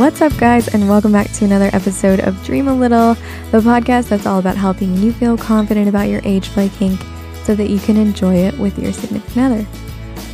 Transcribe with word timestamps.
What's 0.00 0.22
up, 0.22 0.34
guys, 0.38 0.66
and 0.68 0.88
welcome 0.88 1.12
back 1.12 1.30
to 1.32 1.44
another 1.44 1.68
episode 1.74 2.20
of 2.20 2.42
Dream 2.42 2.68
a 2.68 2.74
Little, 2.74 3.12
the 3.50 3.60
podcast 3.60 4.08
that's 4.08 4.24
all 4.24 4.38
about 4.38 4.56
helping 4.56 4.96
you 4.96 5.12
feel 5.12 5.36
confident 5.36 5.90
about 5.90 6.08
your 6.08 6.22
age 6.24 6.48
play 6.48 6.70
kink 6.70 6.98
so 7.44 7.54
that 7.54 7.68
you 7.68 7.78
can 7.78 7.98
enjoy 7.98 8.34
it 8.34 8.58
with 8.58 8.78
your 8.78 8.94
significant 8.94 9.52
other. 9.52 9.66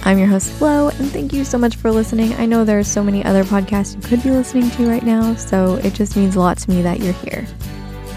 I'm 0.04 0.18
your 0.18 0.28
host, 0.28 0.52
Flo, 0.52 0.90
and 0.90 1.10
thank 1.10 1.32
you 1.32 1.44
so 1.44 1.58
much 1.58 1.74
for 1.74 1.90
listening. 1.90 2.32
I 2.34 2.46
know 2.46 2.64
there 2.64 2.78
are 2.78 2.84
so 2.84 3.02
many 3.02 3.24
other 3.24 3.42
podcasts 3.42 3.96
you 3.96 4.08
could 4.08 4.22
be 4.22 4.30
listening 4.30 4.70
to 4.70 4.88
right 4.88 5.02
now, 5.02 5.34
so 5.34 5.74
it 5.82 5.94
just 5.94 6.16
means 6.16 6.36
a 6.36 6.40
lot 6.40 6.58
to 6.58 6.70
me 6.70 6.80
that 6.82 7.00
you're 7.00 7.14
here. 7.14 7.44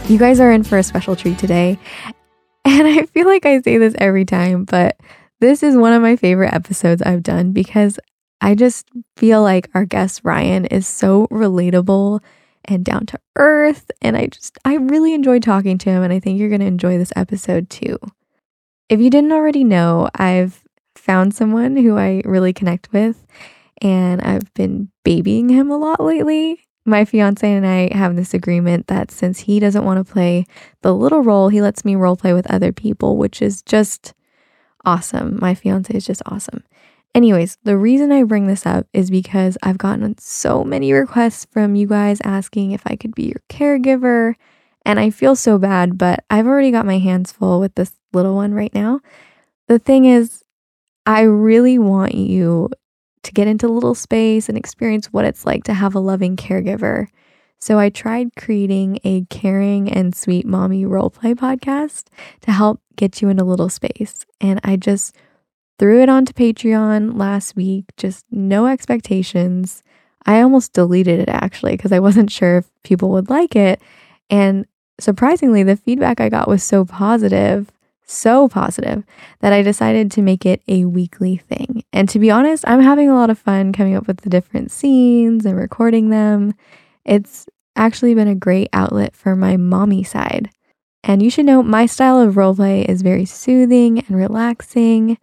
You 0.08 0.20
guys 0.20 0.40
are 0.40 0.52
in 0.52 0.62
for 0.62 0.78
a 0.78 0.84
special 0.84 1.16
treat 1.16 1.40
today, 1.40 1.80
and 2.64 2.88
I 2.88 3.08
feel 3.08 3.26
like 3.26 3.48
I 3.48 3.60
say 3.62 3.80
this 3.80 3.96
every 3.98 4.24
time, 4.24 4.66
but 4.66 5.00
this 5.40 5.64
is 5.64 5.76
one 5.76 5.94
of 5.94 6.04
my 6.04 6.16
favorite 6.16 6.54
episodes 6.54 7.02
I've 7.02 7.24
done 7.24 7.54
because 7.54 7.98
I 8.42 8.56
just 8.56 8.88
feel 9.18 9.42
like 9.42 9.70
our 9.74 9.86
guest 9.86 10.22
Ryan 10.24 10.66
is 10.66 10.88
so 10.88 11.28
relatable 11.28 12.22
and 12.66 12.86
down 12.86 13.06
to 13.08 13.20
earth. 13.36 13.92
And 14.02 14.16
I 14.16 14.28
just, 14.28 14.58
I 14.66 14.76
really 14.76 15.14
enjoy 15.14 15.40
talking 15.40 15.78
to 15.80 15.90
him. 15.90 16.04
And 16.04 16.14
I 16.14 16.20
think 16.20 16.40
you're 16.40 16.50
going 16.50 16.62
to 16.62 16.68
enjoy 16.68 16.98
this 16.98 17.14
episode 17.16 17.70
too. 17.70 17.98
If 18.88 19.00
you 19.00 19.10
didn't 19.10 19.32
already 19.32 19.64
know, 19.64 20.10
I've 20.16 20.64
found 20.96 21.34
someone 21.34 21.76
who 21.76 21.98
I 21.98 22.22
really 22.26 22.54
connect 22.54 22.92
with. 22.94 23.26
And 23.82 24.22
I've 24.22 24.54
been 24.54 24.90
babying 25.04 25.50
him 25.50 25.72
a 25.72 25.78
lot 25.78 26.00
lately. 26.00 26.62
My 26.86 27.06
fiance 27.06 27.50
and 27.50 27.68
I 27.68 27.96
have 27.96 28.16
this 28.16 28.34
agreement 28.34 28.88
that 28.88 29.12
since 29.12 29.40
he 29.40 29.60
doesn't 29.60 29.86
want 29.86 30.06
to 30.06 30.12
play 30.12 30.46
the 30.82 30.94
little 30.94 31.22
role, 31.22 31.50
he 31.50 31.62
lets 31.62 31.86
me 31.86 31.96
role 31.96 32.16
play 32.16 32.34
with 32.34 32.50
other 32.50 32.72
people, 32.72 33.18
which 33.18 33.42
is 33.42 33.62
just 33.62 34.14
awesome. 34.86 35.38
My 35.40 35.54
fiance 35.54 35.94
is 35.94 36.06
just 36.06 36.22
awesome. 36.26 36.64
Anyways, 37.16 37.58
the 37.64 37.78
reason 37.78 38.12
I 38.12 38.24
bring 38.24 38.48
this 38.48 38.66
up 38.66 38.88
is 38.94 39.10
because 39.10 39.58
I've 39.64 39.78
gotten 39.78 40.18
so 40.20 40.64
many 40.64 40.94
requests 40.94 41.46
from 41.52 41.76
you 41.76 41.88
guys 41.88 42.22
asking 42.24 42.72
if 42.72 42.82
I 42.86 42.96
could 42.96 43.16
be 43.16 43.24
your 43.24 43.42
caregiver. 43.50 44.36
And 44.86 45.00
I 45.00 45.10
feel 45.10 45.36
so 45.36 45.58
bad, 45.58 45.98
but 45.98 46.24
I've 46.30 46.48
already 46.48 46.72
got 46.72 46.86
my 46.86 47.00
hands 47.00 47.32
full 47.32 47.60
with 47.60 47.76
this 47.76 47.92
little 48.14 48.36
one 48.36 48.54
right 48.54 48.74
now. 48.74 49.02
The 49.68 49.80
thing 49.80 50.06
is, 50.06 50.44
I 51.06 51.22
really 51.22 51.78
want 51.78 52.16
you 52.16 52.70
to 53.24 53.32
get 53.32 53.48
into 53.48 53.68
little 53.68 53.96
space 53.96 54.48
and 54.48 54.58
experience 54.58 55.08
what 55.08 55.26
it's 55.26 55.46
like 55.46 55.64
to 55.66 55.74
have 55.74 55.96
a 55.96 56.00
loving 56.00 56.36
caregiver. 56.38 57.08
So 57.60 57.78
I 57.78 57.90
tried 57.90 58.36
creating 58.38 59.00
a 59.04 59.26
caring 59.26 59.92
and 59.92 60.16
sweet 60.16 60.46
mommy 60.46 60.86
roleplay 60.86 61.36
podcast 61.36 62.06
to 62.42 62.52
help 62.52 62.82
get 62.96 63.22
you 63.22 63.30
in 63.30 63.40
a 63.40 63.44
little 63.44 63.70
space. 63.70 64.26
And 64.40 64.62
I 64.64 64.78
just 64.78 65.16
threw 65.80 66.02
it 66.02 66.10
onto 66.10 66.34
Patreon 66.34 67.18
last 67.18 67.56
week, 67.56 67.86
just 67.98 68.26
no 68.30 68.68
expectations. 68.68 69.82
I 70.26 70.42
almost 70.42 70.74
deleted 70.74 71.20
it 71.20 71.30
actually 71.30 71.72
because 71.72 71.92
I 71.92 72.00
wasn't 72.00 72.32
sure 72.32 72.58
if 72.58 72.70
people 72.84 73.10
would 73.12 73.30
like 73.30 73.56
it. 73.56 73.82
And 74.30 74.66
surprisingly, 75.00 75.64
the 75.64 75.78
feedback 75.78 76.20
I 76.20 76.30
got 76.30 76.48
was 76.48 76.62
so 76.62 76.86
positive, 76.86 77.72
so 78.06 78.50
positive, 78.50 79.04
that 79.40 79.54
I 79.54 79.62
decided 79.62 80.12
to 80.12 80.22
make 80.22 80.46
it 80.46 80.62
a 80.68 80.86
weekly 80.86 81.38
thing. 81.38 81.84
And 81.94 82.10
to 82.10 82.20
be 82.20 82.30
honest, 82.30 82.66
I'm 82.68 82.82
having 82.82 83.10
a 83.10 83.16
lot 83.16 83.30
of 83.30 83.40
fun 83.40 83.72
coming 83.72 83.96
up 83.96 84.08
with 84.08 84.22
the 84.22 84.30
different 84.30 84.72
scenes 84.72 85.46
and 85.46 85.58
recording 85.58 86.10
them. 86.10 86.54
It's 87.06 87.48
actually 87.76 88.14
been 88.14 88.28
a 88.28 88.36
great 88.36 88.68
outlet 88.74 89.16
for 89.16 89.36
my 89.36 89.56
mommy 89.56 90.04
side. 90.04 90.50
And 91.04 91.24
you 91.24 91.30
should 91.30 91.46
know 91.46 91.64
my 91.64 91.86
style 91.86 92.20
of 92.20 92.36
roleplay 92.36 92.84
is 92.86 93.02
very 93.02 93.26
soothing 93.26 94.00
and 94.00 94.18
relaxing. 94.18 95.18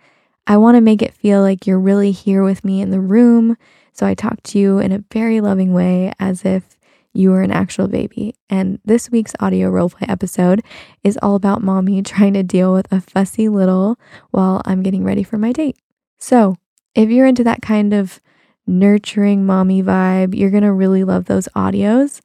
I 0.47 0.57
want 0.57 0.77
to 0.77 0.81
make 0.81 1.03
it 1.03 1.15
feel 1.15 1.41
like 1.41 1.67
you're 1.67 1.81
really 1.81 2.13
here 2.13 2.43
with 2.43 2.65
me 2.65 2.81
in 2.81 2.91
the 2.91 3.01
room. 3.01 3.57
So 3.93 4.07
I 4.07 4.15
talk 4.15 4.43
to 4.45 4.59
you 4.59 4.79
in 4.79 4.93
a 4.93 5.05
very 5.13 5.41
loving 5.41 5.73
way 5.73 6.13
as 6.21 6.45
if 6.45 6.77
you 7.13 7.31
were 7.31 7.43
an 7.43 7.51
actual 7.51 7.89
baby. 7.89 8.35
And 8.49 8.79
this 8.85 9.11
week's 9.11 9.35
audio 9.41 9.71
roleplay 9.71 10.09
episode 10.09 10.63
is 11.03 11.19
all 11.23 11.35
about 11.35 11.63
mommy 11.63 12.03
trying 12.05 12.35
to 12.35 12.43
deal 12.43 12.73
with 12.73 12.91
a 12.93 13.01
fussy 13.01 13.49
little 13.49 13.99
while 14.31 14.63
I'm 14.65 14.83
getting 14.83 15.03
ready 15.03 15.23
for 15.23 15.39
my 15.39 15.53
date. 15.53 15.77
So 16.19 16.57
if 16.95 17.11
you're 17.11 17.27
into 17.27 17.45
that 17.45 17.63
kind 17.63 17.93
of 17.93 18.21
nurturing 18.67 19.47
mommy 19.47 19.83
vibe, 19.83 20.35
you're 20.35 20.51
going 20.51 20.63
to 20.63 20.73
really 20.73 21.05
love 21.05 21.25
those 21.25 21.49
audios. 21.57 22.21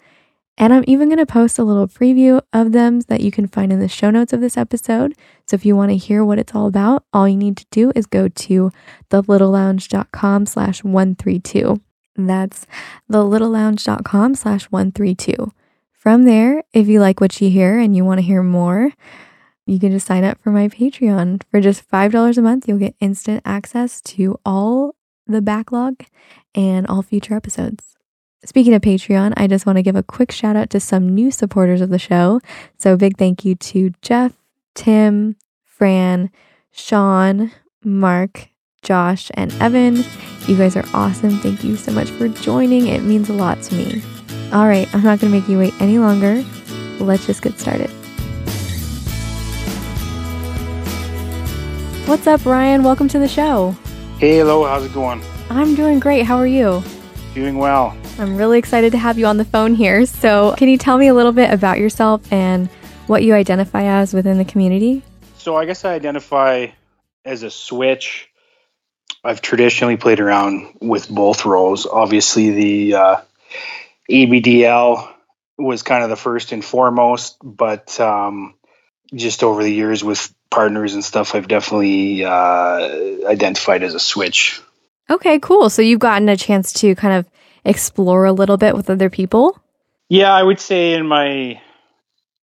And 0.61 0.72
I'm 0.72 0.83
even 0.85 1.09
going 1.09 1.17
to 1.17 1.25
post 1.25 1.57
a 1.57 1.63
little 1.63 1.88
preview 1.88 2.39
of 2.53 2.72
them 2.72 2.99
that 3.01 3.22
you 3.22 3.31
can 3.31 3.47
find 3.47 3.73
in 3.73 3.79
the 3.79 3.88
show 3.88 4.11
notes 4.11 4.31
of 4.31 4.41
this 4.41 4.57
episode. 4.57 5.16
So 5.47 5.55
if 5.55 5.66
you 5.66 5.75
want 5.75 5.89
to 5.89 5.97
hear 5.97 6.23
what 6.23 6.38
it's 6.38 6.53
all 6.53 6.67
about, 6.67 7.03
all 7.11 7.27
you 7.27 7.35
need 7.35 7.57
to 7.57 7.66
do 7.72 7.91
is 7.95 8.05
go 8.05 8.27
to 8.27 8.71
thelittlelounge.com 9.09 10.45
slash 10.45 10.83
132. 10.83 11.81
That's 12.16 12.67
thelittlelounge.com 13.11 14.35
slash 14.35 14.66
132. 14.66 15.51
From 15.94 16.23
there, 16.25 16.61
if 16.73 16.88
you 16.88 17.00
like 17.00 17.19
what 17.19 17.41
you 17.41 17.50
hear 17.50 17.79
and 17.79 17.95
you 17.95 18.05
want 18.05 18.19
to 18.19 18.25
hear 18.25 18.44
more, 18.44 18.91
you 19.66 19.79
can 19.79 19.91
just 19.91 20.05
sign 20.05 20.23
up 20.23 20.39
for 20.41 20.51
my 20.51 20.67
Patreon. 20.67 21.41
For 21.50 21.59
just 21.59 21.89
$5 21.89 22.38
a 22.38 22.41
month, 22.41 22.67
you'll 22.67 22.77
get 22.77 22.95
instant 23.00 23.41
access 23.45 24.00
to 24.01 24.39
all 24.45 24.94
the 25.25 25.41
backlog 25.41 26.03
and 26.53 26.85
all 26.85 27.01
future 27.01 27.33
episodes. 27.33 27.91
Speaking 28.44 28.74
of 28.74 28.81
Patreon, 28.81 29.34
I 29.38 29.46
just 29.46 29.68
want 29.68 29.78
to 29.78 29.84
give 29.84 29.96
a 29.96 30.02
quick 30.02 30.31
shout 30.31 30.56
out 30.56 30.72
to 30.72 30.79
some 30.79 31.13
new 31.13 31.29
supporters 31.29 31.79
of 31.79 31.90
the 31.90 32.00
show. 32.00 32.41
So, 32.79 32.97
big 32.97 33.18
thank 33.18 33.46
you 33.46 33.53
to 33.53 33.91
Jeff, 34.02 34.34
Tim, 34.74 35.35
Fran, 35.63 36.31
Sean, 36.72 37.51
Mark, 37.84 38.50
Josh, 38.81 39.30
and 39.35 39.53
Evan. 39.62 40.03
You 40.47 40.57
guys 40.57 40.75
are 40.75 40.85
awesome. 40.91 41.38
Thank 41.38 41.63
you 41.63 41.75
so 41.75 41.91
much 41.91 42.09
for 42.09 42.30
joining. 42.30 42.88
It 42.88 43.03
means 43.03 43.30
a 43.30 43.34
lot 43.34 43.62
to 43.62 43.75
me. 43.75 44.01
All 44.51 44.68
right, 44.68 44.91
I'm 44.96 45.03
not 45.03 45.19
going 45.19 45.31
to 45.31 45.40
make 45.40 45.47
you 45.47 45.59
wait 45.59 45.80
any 45.80 46.00
longer. 46.00 46.44
Let's 47.00 47.28
just 47.28 47.44
get 47.44 47.59
started. 47.59 47.91
What's 52.07 52.25
up, 52.25 52.44
Ryan? 52.44 52.81
Welcome 52.81 53.07
to 53.09 53.19
the 53.19 53.28
show. 53.28 53.75
Hey, 54.18 54.38
hello. 54.38 54.66
How's 54.66 54.84
it 54.84 54.94
going? 54.96 55.22
I'm 55.51 55.75
doing 55.75 56.00
great. 56.00 56.25
How 56.25 56.38
are 56.38 56.47
you? 56.47 56.81
Doing 57.35 57.59
well. 57.59 57.96
I'm 58.21 58.37
really 58.37 58.59
excited 58.59 58.91
to 58.91 58.99
have 58.99 59.17
you 59.17 59.25
on 59.25 59.37
the 59.37 59.45
phone 59.45 59.73
here. 59.73 60.05
So, 60.05 60.53
can 60.55 60.69
you 60.69 60.77
tell 60.77 60.95
me 60.95 61.07
a 61.07 61.13
little 61.13 61.31
bit 61.31 61.51
about 61.51 61.79
yourself 61.79 62.31
and 62.31 62.69
what 63.07 63.23
you 63.23 63.33
identify 63.33 63.83
as 63.85 64.13
within 64.13 64.37
the 64.37 64.45
community? 64.45 65.01
So, 65.39 65.55
I 65.55 65.65
guess 65.65 65.83
I 65.85 65.95
identify 65.95 66.67
as 67.25 67.41
a 67.41 67.49
switch. 67.49 68.29
I've 69.23 69.41
traditionally 69.41 69.97
played 69.97 70.19
around 70.19 70.77
with 70.81 71.09
both 71.09 71.45
roles. 71.45 71.87
Obviously, 71.87 72.51
the 72.51 72.93
uh, 72.93 73.21
ABDL 74.09 75.11
was 75.57 75.81
kind 75.81 76.03
of 76.03 76.11
the 76.11 76.15
first 76.15 76.51
and 76.51 76.63
foremost, 76.63 77.38
but 77.43 77.99
um, 77.99 78.53
just 79.15 79.43
over 79.43 79.63
the 79.63 79.73
years 79.73 80.03
with 80.03 80.31
partners 80.51 80.93
and 80.93 81.03
stuff, 81.03 81.33
I've 81.33 81.47
definitely 81.47 82.23
uh, 82.23 83.25
identified 83.25 83.81
as 83.81 83.95
a 83.95 83.99
switch. 83.99 84.61
Okay, 85.09 85.39
cool. 85.39 85.71
So 85.71 85.81
you've 85.81 85.99
gotten 85.99 86.29
a 86.29 86.38
chance 86.38 86.71
to 86.73 86.93
kind 86.93 87.15
of 87.15 87.25
explore 87.66 88.25
a 88.25 88.33
little 88.33 88.57
bit 88.57 88.75
with 88.75 88.89
other 88.89 89.09
people? 89.09 89.59
Yeah, 90.09 90.33
I 90.33 90.44
would 90.44 90.59
say 90.59 90.94
in 90.94 91.07
my 91.07 91.61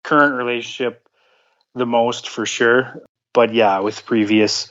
current 0.02 0.34
relationship, 0.34 1.06
the 1.74 1.86
most 1.86 2.28
for 2.28 2.46
sure. 2.46 3.02
But 3.34 3.52
yeah, 3.52 3.80
with 3.80 4.06
previous 4.06 4.70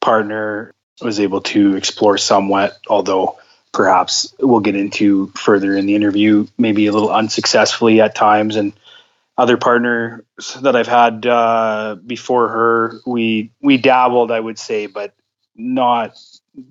partner, 0.00 0.74
was 1.02 1.20
able 1.20 1.40
to 1.40 1.76
explore 1.76 2.18
somewhat, 2.18 2.78
although 2.86 3.38
perhaps 3.72 4.32
we'll 4.38 4.60
get 4.60 4.76
into 4.76 5.28
further 5.28 5.74
in 5.74 5.86
the 5.86 5.96
interview, 5.96 6.46
maybe 6.56 6.86
a 6.86 6.92
little 6.92 7.10
unsuccessfully 7.10 8.00
at 8.00 8.14
times. 8.14 8.56
And 8.56 8.72
other 9.36 9.56
partners 9.56 10.22
that 10.62 10.76
I've 10.76 10.86
had 10.86 11.26
uh, 11.26 11.96
before 12.06 12.48
her, 12.48 13.00
we 13.04 13.50
we 13.60 13.78
dabbled, 13.78 14.30
I 14.30 14.38
would 14.38 14.58
say, 14.58 14.86
but 14.86 15.12
not 15.56 16.16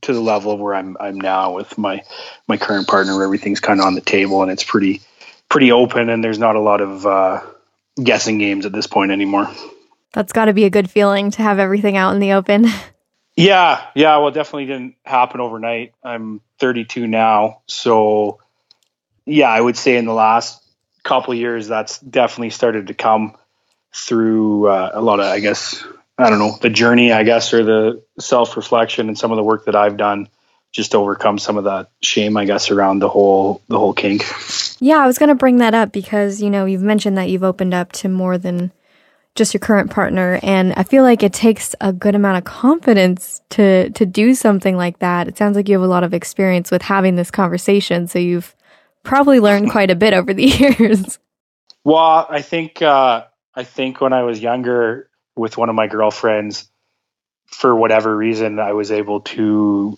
to 0.02 0.14
the 0.14 0.22
level 0.22 0.52
of 0.52 0.60
where 0.60 0.74
I'm 0.76 0.98
I'm 1.00 1.20
now 1.20 1.56
with 1.56 1.78
my 1.78 2.04
my 2.48 2.58
current 2.58 2.88
partner, 2.88 3.16
where 3.16 3.24
everything's 3.24 3.60
kind 3.60 3.80
of 3.80 3.86
on 3.86 3.96
the 3.96 4.02
table 4.02 4.42
and 4.42 4.52
it's 4.52 4.64
pretty 4.64 5.02
pretty 5.50 5.72
open, 5.72 6.10
and 6.10 6.24
there's 6.24 6.40
not 6.40 6.56
a 6.56 6.62
lot 6.62 6.82
of 6.82 7.06
uh, 7.06 7.42
guessing 8.02 8.38
games 8.38 8.66
at 8.66 8.72
this 8.72 8.88
point 8.88 9.12
anymore. 9.12 9.50
That's 10.14 10.34
got 10.34 10.46
to 10.46 10.54
be 10.54 10.66
a 10.66 10.70
good 10.70 10.90
feeling 10.90 11.32
to 11.32 11.42
have 11.42 11.60
everything 11.60 11.98
out 11.98 12.14
in 12.14 12.20
the 12.20 12.34
open. 12.34 12.68
Yeah, 13.36 13.88
yeah. 13.96 14.18
Well, 14.18 14.30
definitely 14.30 14.68
didn't 14.68 14.96
happen 15.04 15.42
overnight. 15.42 15.96
I'm 16.04 16.40
32 16.60 17.08
now, 17.08 17.62
so 17.66 18.40
yeah, 19.26 19.50
I 19.50 19.60
would 19.60 19.78
say 19.78 19.98
in 19.98 20.06
the 20.06 20.14
last 20.14 20.62
couple 21.04 21.34
years 21.34 21.68
that's 21.68 22.00
definitely 22.00 22.52
started 22.52 22.88
to 22.88 22.94
come 22.94 23.36
through 23.94 24.68
uh, 24.68 24.92
a 24.94 25.02
lot 25.02 25.20
of, 25.20 25.26
I 25.26 25.40
guess, 25.40 25.84
I 26.18 26.30
don't 26.30 26.40
know, 26.40 26.58
the 26.62 26.70
journey, 26.70 27.12
I 27.12 27.24
guess, 27.24 27.54
or 27.54 27.64
the 27.64 28.04
self 28.20 28.56
reflection 28.56 29.08
and 29.08 29.18
some 29.18 29.32
of 29.32 29.38
the 29.38 29.44
work 29.44 29.66
that 29.66 29.76
I've 29.76 29.98
done 29.98 30.28
just 30.72 30.92
to 30.92 30.98
overcome 30.98 31.38
some 31.38 31.58
of 31.58 31.66
that 31.66 31.92
shame, 32.02 32.36
I 32.36 32.46
guess, 32.46 32.72
around 32.72 33.00
the 33.00 33.10
whole 33.10 33.62
the 33.68 33.80
whole 33.80 33.94
kink. 33.94 34.26
Yeah, 34.80 34.98
I 34.98 35.08
was 35.08 35.18
going 35.18 35.30
to 35.30 35.36
bring 35.36 35.58
that 35.58 35.74
up 35.74 35.92
because 35.92 36.42
you 36.42 36.50
know 36.50 36.66
you've 36.66 36.82
mentioned 36.82 37.18
that 37.18 37.30
you've 37.30 37.44
opened 37.44 37.74
up 37.74 37.92
to 37.94 38.10
more 38.10 38.38
than 38.38 38.72
just 39.36 39.54
your 39.54 39.60
current 39.60 39.90
partner, 39.90 40.40
and 40.44 40.74
I 40.74 40.84
feel 40.84 41.04
like 41.04 41.24
it 41.24 41.34
takes 41.34 41.76
a 41.82 41.92
good 41.92 42.14
amount 42.14 42.38
of 42.38 42.44
confidence 42.44 43.42
to 43.52 43.90
to 43.92 44.06
do 44.06 44.36
something 44.36 44.76
like 44.76 45.00
that. 45.00 45.28
It 45.28 45.38
sounds 45.38 45.56
like 45.56 45.68
you 45.68 45.76
have 45.76 45.84
a 45.84 45.92
lot 45.92 46.04
of 46.04 46.14
experience 46.14 46.70
with 46.70 46.84
having 46.84 47.16
this 47.16 47.32
conversation, 47.32 48.08
so 48.08 48.20
you've 48.20 48.56
probably 49.02 49.40
learned 49.40 49.72
quite 49.72 49.90
a 49.90 49.96
bit 49.96 50.14
over 50.14 50.34
the 50.34 50.46
years. 50.80 51.18
Well, 51.84 52.28
I 52.30 52.42
think 52.42 52.82
uh, 52.82 53.26
I 53.56 53.64
think 53.64 54.02
when 54.02 54.14
I 54.14 54.24
was 54.24 54.40
younger 54.40 55.10
with 55.36 55.58
one 55.58 55.70
of 55.70 55.76
my 55.76 55.88
girlfriends, 55.88 56.70
for 57.48 57.76
whatever 57.76 58.16
reason, 58.16 58.60
I 58.60 58.74
was 58.74 58.92
able 58.92 59.22
to. 59.22 59.98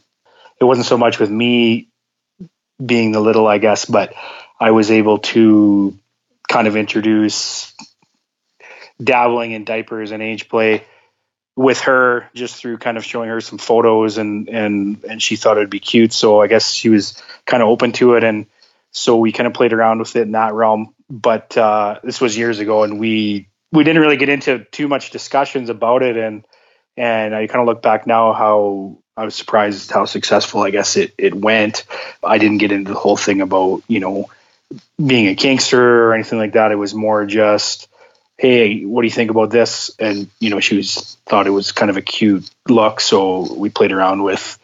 It 0.60 0.64
wasn't 0.64 0.88
so 0.88 0.98
much 0.98 1.20
with 1.20 1.30
me 1.30 1.90
being 2.84 3.12
the 3.12 3.20
little, 3.20 3.48
I 3.48 3.58
guess, 3.58 3.86
but 3.86 4.14
I 4.60 4.72
was 4.72 4.92
able 4.92 5.20
to 5.20 5.98
kind 6.48 6.68
of 6.68 6.76
introduce 6.76 7.74
dabbling 9.04 9.52
in 9.52 9.66
diapers 9.66 10.12
and 10.12 10.24
age 10.24 10.48
play 10.48 10.86
with 11.56 11.82
her 11.82 12.30
just 12.34 12.56
through 12.56 12.78
kind 12.78 12.98
of 12.98 13.06
showing 13.06 13.30
her 13.30 13.42
some 13.42 13.58
photos 13.58 14.18
and 14.18 14.50
and 14.50 15.04
and 15.04 15.22
she 15.22 15.36
thought 15.36 15.58
it'd 15.58 15.70
be 15.70 15.80
cute 15.80 16.12
so 16.12 16.42
i 16.42 16.48
guess 16.48 16.74
she 16.74 16.90
was 16.90 17.22
kind 17.46 17.64
of 17.64 17.70
open 17.70 17.92
to 17.92 18.16
it 18.16 18.24
and 18.24 18.46
so 18.92 19.18
we 19.18 19.32
kind 19.32 19.48
of 19.48 19.54
played 19.54 19.74
around 19.74 20.00
with 20.00 20.16
it 20.16 20.24
in 20.24 20.32
that 20.32 20.54
realm 20.54 20.94
but 21.10 21.56
uh, 21.58 22.00
this 22.04 22.20
was 22.20 22.38
years 22.38 22.60
ago 22.60 22.84
and 22.84 23.00
we 23.00 23.48
we 23.76 23.84
didn't 23.84 24.02
really 24.02 24.18
get 24.18 24.30
into 24.30 24.66
too 24.72 24.88
much 24.88 25.12
discussions 25.12 25.70
about 25.70 26.04
it 26.04 26.18
and 26.18 26.46
and 26.98 27.36
i 27.36 27.48
kind 27.48 27.62
of 27.62 27.68
look 27.68 27.82
back 27.82 28.08
now 28.08 28.34
how 28.34 28.98
i 29.18 29.26
was 29.26 29.36
surprised 29.36 29.92
how 29.92 30.06
successful 30.06 30.62
i 30.62 30.70
guess 30.70 30.98
it 30.98 31.14
it 31.18 31.34
went 31.34 31.86
i 32.24 32.38
didn't 32.38 32.58
get 32.58 32.72
into 32.72 32.92
the 32.92 33.00
whole 33.00 33.18
thing 33.18 33.42
about 33.42 33.84
you 33.88 34.00
know 34.00 34.30
being 35.06 35.28
a 35.28 35.36
kinkster 35.36 35.78
or 35.78 36.14
anything 36.14 36.40
like 36.40 36.54
that 36.54 36.72
it 36.72 36.76
was 36.76 36.94
more 36.94 37.26
just 37.26 37.88
hey, 38.38 38.84
what 38.84 39.02
do 39.02 39.08
you 39.08 39.14
think 39.14 39.32
about 39.32 39.50
this? 39.50 39.92
And 40.00 40.30
you 40.40 40.50
know, 40.50 40.60
she 40.60 40.78
was 40.78 41.18
thought 41.26 41.48
it 41.48 41.52
was 41.52 41.72
kind 41.72 41.90
of 41.90 41.98
a 41.98 42.02
cute 42.02 42.50
look, 42.68 43.00
so 43.00 43.54
we 43.54 43.70
played 43.70 43.92
around 43.92 44.24
with 44.24 44.60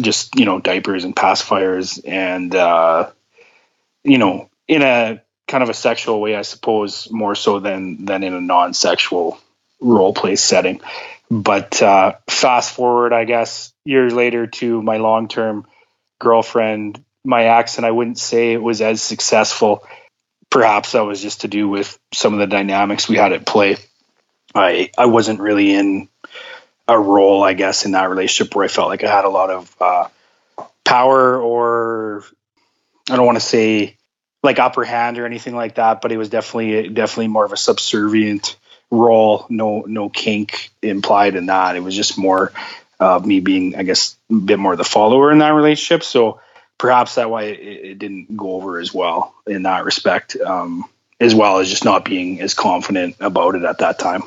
just 0.00 0.34
you 0.36 0.44
know 0.44 0.60
diapers 0.60 1.04
and 1.04 1.14
pacifiers, 1.14 2.00
and 2.06 2.54
uh, 2.54 3.10
you 4.04 4.18
know, 4.18 4.50
in 4.68 4.82
a 4.82 5.22
kind 5.48 5.62
of 5.62 5.70
a 5.70 5.74
sexual 5.74 6.20
way, 6.20 6.34
I 6.34 6.42
suppose, 6.42 7.08
more 7.10 7.34
so 7.34 7.60
than 7.60 8.04
than 8.04 8.22
in 8.22 8.34
a 8.34 8.40
non-sexual 8.40 9.38
role 9.80 10.12
play 10.12 10.36
setting. 10.36 10.80
But 11.30 11.82
uh, 11.82 12.16
fast 12.28 12.74
forward, 12.74 13.12
I 13.12 13.24
guess, 13.24 13.72
years 13.84 14.12
later 14.12 14.46
to 14.46 14.82
my 14.82 14.98
long-term 14.98 15.66
girlfriend, 16.20 17.04
my 17.24 17.42
and 17.42 17.84
I 17.84 17.90
wouldn't 17.90 18.18
say 18.18 18.52
it 18.52 18.62
was 18.62 18.80
as 18.80 19.02
successful 19.02 19.84
perhaps 20.50 20.92
that 20.92 21.04
was 21.04 21.20
just 21.20 21.42
to 21.42 21.48
do 21.48 21.68
with 21.68 21.98
some 22.12 22.32
of 22.32 22.38
the 22.38 22.46
dynamics 22.46 23.08
we 23.08 23.16
had 23.16 23.32
at 23.32 23.44
play. 23.44 23.76
I 24.54 24.90
I 24.96 25.06
wasn't 25.06 25.40
really 25.40 25.74
in 25.74 26.08
a 26.88 26.98
role, 26.98 27.42
I 27.42 27.52
guess, 27.52 27.84
in 27.84 27.92
that 27.92 28.08
relationship 28.08 28.54
where 28.54 28.64
I 28.64 28.68
felt 28.68 28.88
like 28.88 29.04
I 29.04 29.14
had 29.14 29.24
a 29.24 29.28
lot 29.28 29.50
of 29.50 29.76
uh, 29.80 30.08
power, 30.84 31.40
or 31.40 32.24
I 33.10 33.16
don't 33.16 33.26
want 33.26 33.36
to 33.36 33.44
say 33.44 33.95
like 34.46 34.58
upper 34.58 34.84
hand 34.84 35.18
or 35.18 35.26
anything 35.26 35.54
like 35.54 35.74
that, 35.74 36.00
but 36.00 36.12
it 36.12 36.16
was 36.16 36.30
definitely 36.30 36.88
definitely 36.88 37.28
more 37.28 37.44
of 37.44 37.52
a 37.52 37.56
subservient 37.56 38.56
role. 38.90 39.46
No 39.50 39.84
no 39.86 40.08
kink 40.08 40.70
implied 40.80 41.36
in 41.36 41.46
that. 41.46 41.76
It 41.76 41.80
was 41.80 41.94
just 41.94 42.16
more 42.16 42.52
uh, 42.98 43.20
me 43.22 43.40
being, 43.40 43.76
I 43.76 43.82
guess, 43.82 44.16
a 44.30 44.34
bit 44.34 44.58
more 44.58 44.72
of 44.72 44.78
the 44.78 44.84
follower 44.84 45.30
in 45.30 45.38
that 45.38 45.50
relationship. 45.50 46.02
So 46.02 46.40
perhaps 46.78 47.16
that 47.16 47.30
why 47.30 47.44
it, 47.44 47.60
it, 47.60 47.98
didn't 47.98 48.36
go 48.36 48.52
over 48.52 48.78
as 48.78 48.92
well 48.92 49.34
in 49.46 49.64
that 49.64 49.84
respect, 49.84 50.36
um, 50.36 50.84
as 51.20 51.34
well 51.34 51.58
as 51.58 51.68
just 51.68 51.84
not 51.84 52.04
being 52.04 52.40
as 52.40 52.54
confident 52.54 53.16
about 53.20 53.54
it 53.54 53.64
at 53.64 53.78
that 53.78 53.98
time. 53.98 54.22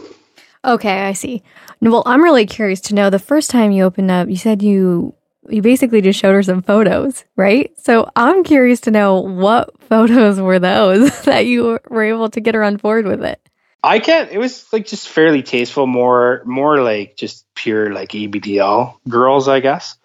Okay, 0.63 1.01
I 1.01 1.13
see. 1.13 1.41
Well, 1.81 2.03
I'm 2.05 2.23
really 2.23 2.45
curious 2.45 2.81
to 2.81 2.95
know 2.95 3.09
the 3.09 3.19
first 3.19 3.49
time 3.49 3.71
you 3.71 3.83
opened 3.83 4.11
up, 4.11 4.29
you 4.29 4.35
said 4.35 4.61
you 4.61 5.15
you 5.49 5.61
basically 5.61 6.01
just 6.01 6.19
showed 6.19 6.33
her 6.33 6.43
some 6.43 6.61
photos, 6.61 7.23
right? 7.35 7.71
So 7.79 8.09
I'm 8.15 8.43
curious 8.43 8.81
to 8.81 8.91
know 8.91 9.19
what 9.19 9.79
photos 9.89 10.39
were 10.39 10.59
those 10.59 11.21
that 11.25 11.45
you 11.45 11.79
were 11.89 12.03
able 12.03 12.29
to 12.29 12.39
get 12.39 12.55
her 12.55 12.63
on 12.63 12.77
board 12.77 13.05
with 13.05 13.23
it. 13.23 13.39
I 13.81 13.99
can't. 13.99 14.29
It 14.31 14.37
was 14.37 14.71
like 14.73 14.87
just 14.87 15.07
fairly 15.07 15.41
tasteful, 15.41 15.87
more 15.87 16.41
more 16.45 16.81
like 16.81 17.15
just 17.15 17.45
pure 17.55 17.93
like 17.93 18.09
ABDL 18.09 18.95
girls, 19.07 19.47
I 19.47 19.61
guess 19.61 19.95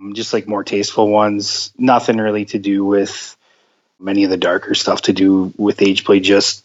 um, 0.00 0.14
just 0.14 0.32
like 0.32 0.48
more 0.48 0.64
tasteful 0.64 1.08
ones. 1.08 1.72
Nothing 1.78 2.18
really 2.18 2.44
to 2.46 2.58
do 2.58 2.84
with 2.84 3.36
many 3.98 4.24
of 4.24 4.30
the 4.30 4.36
darker 4.36 4.74
stuff 4.74 5.02
to 5.02 5.12
do 5.12 5.52
with 5.56 5.82
age 5.82 6.04
play. 6.04 6.20
Just 6.20 6.64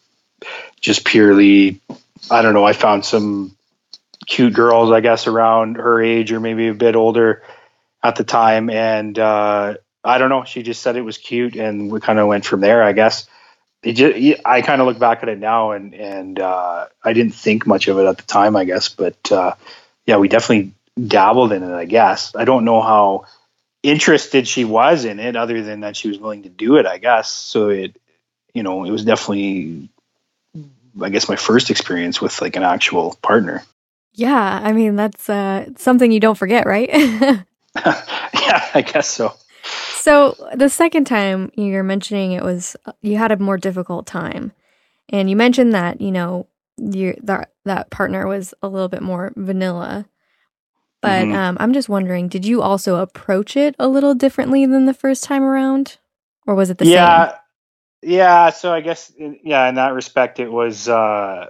just 0.80 1.06
purely, 1.06 1.80
I 2.30 2.41
don't 2.41 2.53
know. 2.53 2.65
I 2.65 2.74
found 2.74 3.06
some 3.06 3.56
cute 4.27 4.53
girls, 4.53 4.91
I 4.91 5.00
guess, 5.00 5.27
around 5.27 5.77
her 5.77 6.01
age 6.01 6.31
or 6.31 6.39
maybe 6.39 6.68
a 6.68 6.74
bit 6.74 6.95
older 6.95 7.44
at 8.04 8.16
the 8.16 8.24
time, 8.24 8.70
and 8.70 9.18
uh, 9.18 9.76
I 10.04 10.18
don't 10.18 10.30
know. 10.30 10.44
She 10.44 10.64
just 10.64 10.82
said 10.82 10.96
it 10.96 11.02
was 11.02 11.18
cute, 11.18 11.56
and 11.56 11.92
we 11.92 12.00
kind 12.00 12.20
of 12.20 12.28
went 12.28 12.46
from 12.46 12.62
there. 12.62 12.84
I 12.84 12.92
guess. 12.94 13.28
Just, 13.86 14.40
I 14.46 14.62
kind 14.62 14.80
of 14.80 14.88
look 14.88 14.98
back 14.98 15.24
at 15.24 15.30
it 15.30 15.40
now, 15.40 15.72
and 15.72 15.94
and 15.94 16.40
uh, 16.40 16.88
I 17.04 17.14
didn't 17.14 17.36
think 17.36 17.68
much 17.68 17.88
of 17.88 17.98
it 18.00 18.06
at 18.06 18.18
the 18.18 18.24
time, 18.24 18.56
I 18.56 18.66
guess. 18.66 18.90
But 18.90 19.32
uh, 19.32 19.56
yeah, 20.06 20.18
we 20.18 20.28
definitely 20.28 20.74
dabbled 21.08 21.52
in 21.52 21.64
it, 21.64 21.74
I 21.74 21.86
guess. 21.86 22.36
I 22.36 22.46
don't 22.46 22.66
know 22.66 22.82
how 22.82 23.26
interested 23.82 24.48
she 24.48 24.64
was 24.64 25.06
in 25.06 25.20
it 25.20 25.36
other 25.36 25.62
than 25.62 25.82
that 25.82 25.96
she 25.96 26.08
was 26.08 26.18
willing 26.18 26.44
to 26.44 26.50
do 26.50 26.78
it, 26.78 26.86
I 26.86 26.98
guess. 26.98 27.30
So 27.30 27.70
it, 27.70 28.00
you 28.54 28.64
know, 28.64 28.86
it 28.86 28.92
was 28.92 29.04
definitely, 29.04 29.90
I 31.02 31.10
guess, 31.10 31.28
my 31.28 31.36
first 31.36 31.70
experience 31.70 32.22
with 32.22 32.42
like 32.42 32.56
an 32.56 32.64
actual 32.64 33.18
partner. 33.22 33.64
Yeah. 34.14 34.62
I 34.64 34.72
mean, 34.72 34.96
that's 34.96 35.30
uh, 35.30 35.70
something 35.76 36.12
you 36.12 36.20
don't 36.20 36.38
forget, 36.38 36.66
right? 36.66 36.90
yeah, 37.86 38.70
I 38.74 38.84
guess 38.86 39.08
so. 39.10 39.34
So 39.96 40.36
the 40.54 40.70
second 40.70 41.06
time 41.06 41.52
you're 41.56 41.84
mentioning 41.84 42.34
it 42.34 42.44
was 42.44 42.75
you 43.02 43.18
had 43.18 43.31
a 43.31 43.38
more 43.38 43.58
difficult 43.58 44.06
time, 44.06 44.52
and 45.10 45.30
you 45.30 45.36
mentioned 45.36 45.74
that 45.74 46.02
you 46.02 46.12
know 46.12 46.48
your 46.78 47.16
that 47.24 47.52
that 47.66 47.90
partner 47.90 48.28
was 48.28 48.54
a 48.62 48.68
little 48.68 48.90
bit 48.90 49.02
more 49.02 49.31
vanilla. 49.36 50.06
But 51.02 51.25
mm-hmm. 51.25 51.36
um, 51.36 51.58
I'm 51.60 51.74
just 51.74 51.90
wondering, 51.90 52.30
did 52.30 52.46
you 52.46 52.62
also 52.62 52.96
approach 52.96 53.58
it 53.58 53.76
a 53.78 53.90
little 53.90 54.16
differently 54.16 54.66
than 54.66 54.86
the 54.86 54.94
first 54.94 55.24
time 55.26 55.44
around, 55.44 55.98
or 56.48 56.56
was 56.56 56.69
it 56.69 56.78
the 56.78 56.86
same? 56.86 56.94
yeah, 56.94 57.28
same? 57.28 57.38
Yeah, 58.04 58.50
so 58.52 58.74
I 58.74 58.81
guess 58.81 59.10
in, 59.10 59.40
yeah, 59.44 59.68
in 59.68 59.76
that 59.76 59.94
respect, 59.94 60.40
it 60.40 60.50
was 60.50 60.88
uh, 60.88 61.48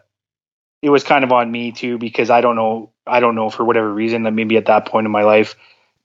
it 0.82 0.90
was 0.90 1.04
kind 1.04 1.24
of 1.24 1.32
on 1.32 1.52
me 1.52 1.72
too 1.72 1.98
because 1.98 2.30
I 2.30 2.42
don't 2.42 2.56
know, 2.56 2.92
I 3.08 3.20
don't 3.20 3.36
know 3.36 3.50
for 3.50 3.64
whatever 3.64 3.92
reason 3.92 4.24
that 4.24 4.32
maybe 4.32 4.58
at 4.58 4.66
that 4.68 4.86
point 4.86 5.06
in 5.06 5.12
my 5.12 5.24
life, 5.24 5.56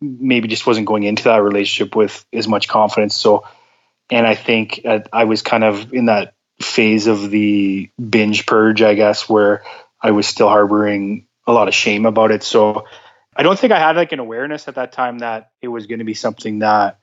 maybe 0.01 0.49
just 0.49 0.67
wasn't 0.67 0.87
going 0.87 1.03
into 1.03 1.25
that 1.25 1.43
relationship 1.43 1.95
with 1.97 2.25
as 2.33 2.47
much 2.47 2.69
confidence. 2.69 3.17
So, 3.17 3.45
and 4.11 4.27
I 4.27 4.35
think 4.35 4.81
uh, 4.85 5.01
I 5.13 5.25
was 5.25 5.43
kind 5.43 5.65
of 5.65 5.93
in 5.93 6.07
that 6.07 6.35
phase 6.61 7.07
of 7.07 7.31
the 7.31 7.91
binge 7.99 8.47
purge, 8.47 8.83
I 8.83 8.95
guess, 8.95 9.29
where 9.29 9.63
I 10.01 10.13
was 10.13 10.27
still 10.27 10.49
harboring 10.49 11.27
a 11.47 11.53
lot 11.53 11.69
of 11.69 11.75
shame 11.75 12.07
about 12.07 12.31
it. 12.31 12.43
So 12.43 12.87
I 13.35 13.43
don't 13.43 13.59
think 13.59 13.73
I 13.73 13.79
had 13.79 13.97
like 13.97 14.13
an 14.13 14.19
awareness 14.19 14.69
at 14.69 14.77
that 14.77 14.93
time 14.93 15.21
that 15.21 15.51
it 15.63 15.69
was 15.69 15.87
going 15.87 16.01
to 16.01 16.05
be 16.05 16.15
something 16.15 16.61
that 16.61 16.99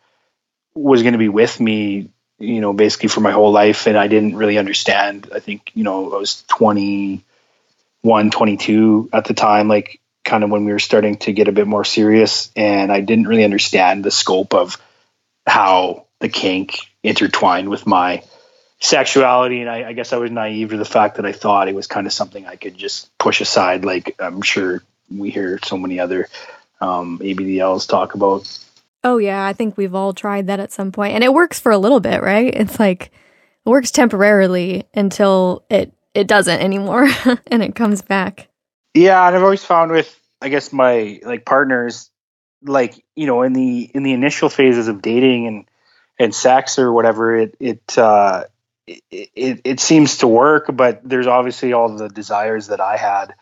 was 0.74 1.02
going 1.02 1.14
to 1.14 1.20
be 1.20 1.30
with 1.30 1.60
me, 1.60 2.10
you 2.40 2.62
know, 2.62 2.74
basically 2.74 3.10
for 3.10 3.22
my 3.22 3.32
whole 3.32 3.52
life. 3.52 3.88
And 3.88 3.98
I 3.98 4.08
didn't 4.08 4.36
really 4.36 4.58
understand. 4.58 5.30
I 5.34 5.40
think, 5.40 5.72
you 5.74 5.84
know, 5.84 6.14
I 6.14 6.18
was 6.18 6.44
21, 6.48 8.32
22 8.32 9.10
at 9.14 9.26
the 9.26 9.34
time, 9.34 9.68
like 9.68 10.00
kind 10.26 10.44
of 10.44 10.50
when 10.50 10.66
we 10.66 10.74
were 10.74 10.80
starting 10.80 11.18
to 11.20 11.32
get 11.32 11.48
a 11.48 11.54
bit 11.54 11.68
more 11.68 11.86
serious. 11.86 12.52
And 12.56 12.92
I 12.92 13.00
didn't 13.00 13.28
really 13.28 13.46
understand 13.46 14.04
the 14.04 14.12
scope 14.12 14.54
of 14.54 14.78
how 15.46 16.08
the 16.20 16.30
kink 16.30 16.80
intertwined 17.04 17.70
with 17.70 17.86
my 17.86 18.24
sexuality. 18.80 19.62
And 19.62 19.70
I, 19.70 19.90
I 19.90 19.94
guess 19.94 20.12
I 20.12 20.18
was 20.18 20.32
naive 20.32 20.72
to 20.72 20.78
the 20.78 20.86
fact 20.86 21.16
that 21.16 21.26
I 21.26 21.32
thought 21.32 21.70
it 21.70 21.76
was 21.76 21.88
kind 21.88 22.08
of 22.08 22.14
something 22.14 22.46
I 22.46 22.56
could 22.56 22.76
just 22.76 23.16
push 23.18 23.40
aside. 23.40 23.86
Like 23.86 24.16
I'm 24.20 24.42
sure 24.42 24.82
we 25.10 25.30
hear 25.30 25.60
so 25.64 25.78
many 25.78 26.00
other 26.00 26.28
um, 26.82 27.20
ABDLs 27.20 27.88
talk 27.88 28.16
about. 28.16 28.60
Oh 29.04 29.18
yeah, 29.18 29.46
I 29.46 29.54
think 29.54 29.78
we've 29.78 29.94
all 29.94 30.14
tried 30.14 30.48
that 30.48 30.60
at 30.60 30.72
some 30.72 30.92
point, 30.92 31.14
and 31.14 31.24
it 31.24 31.32
works 31.32 31.60
for 31.60 31.72
a 31.72 31.78
little 31.78 32.00
bit, 32.00 32.24
right? 32.24 32.54
It's 32.54 32.80
like 32.80 33.12
it 33.66 33.70
works 33.70 33.92
temporarily 33.92 34.86
until 34.96 35.64
it 35.70 35.94
it 36.16 36.28
doesn't 36.28 36.60
anymore, 36.60 37.08
and 37.48 37.62
it 37.62 37.76
comes 37.76 38.02
back. 38.02 38.50
Yeah, 38.96 39.28
and 39.28 39.36
I've 39.36 39.44
always 39.44 39.64
found 39.64 39.92
with 39.92 40.20
I 40.42 40.50
guess 40.50 40.72
my 40.72 41.20
like 41.24 41.46
partners, 41.46 42.10
like 42.64 43.04
you 43.16 43.28
know, 43.28 43.44
in 43.44 43.54
the 43.54 43.92
in 43.94 44.04
the 44.04 44.14
initial 44.14 44.50
phases 44.50 44.88
of 44.88 45.02
dating 45.02 45.48
and 45.48 45.66
and 46.18 46.34
sex 46.34 46.80
or 46.80 46.92
whatever, 46.94 47.36
it 47.36 47.56
it 47.60 47.98
uh, 47.98 48.46
it, 48.88 49.04
it, 49.12 49.62
it 49.66 49.80
seems 49.82 50.20
to 50.20 50.28
work, 50.28 50.68
but 50.74 51.02
there's 51.04 51.28
obviously 51.28 51.74
all 51.74 51.90
the 51.90 52.08
desires 52.08 52.68
that 52.68 52.80
I 52.80 52.96
had 52.96 53.36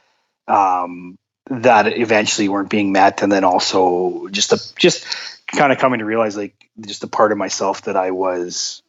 um, 0.48 1.20
that 1.50 1.88
eventually 2.00 2.50
weren't 2.50 2.70
being 2.70 2.92
met. 2.92 3.22
And 3.22 3.32
then 3.32 3.44
also 3.44 4.28
just 4.32 4.54
a 4.54 4.76
just 4.76 5.06
kind 5.48 5.72
of 5.72 5.78
coming 5.78 6.00
to 6.00 6.06
realize 6.06 6.36
like 6.36 6.56
just 6.80 7.04
a 7.04 7.08
part 7.08 7.32
of 7.32 7.38
myself 7.38 7.84
that 7.84 7.96
I 7.96 8.10
was 8.10 8.82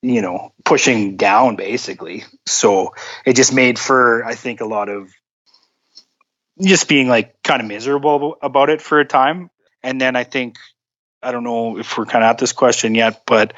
you 0.00 0.22
know 0.22 0.52
pushing 0.64 1.16
down 1.16 1.56
basically. 1.56 2.22
So 2.46 2.94
it 3.26 3.34
just 3.34 3.52
made 3.52 3.80
for 3.80 4.24
I 4.24 4.36
think 4.36 4.60
a 4.60 4.66
lot 4.66 4.88
of 4.88 5.10
just 6.60 6.88
being 6.88 7.08
like 7.08 7.42
kind 7.42 7.60
of 7.60 7.68
miserable 7.68 8.36
about 8.42 8.70
it 8.70 8.82
for 8.82 9.00
a 9.00 9.04
time 9.04 9.50
and 9.82 10.00
then 10.00 10.16
I 10.16 10.24
think 10.24 10.56
I 11.22 11.32
don't 11.32 11.44
know 11.44 11.78
if 11.78 11.96
we're 11.98 12.06
kind 12.06 12.24
of 12.24 12.30
at 12.30 12.38
this 12.38 12.52
question 12.52 12.94
yet 12.94 13.22
but 13.26 13.54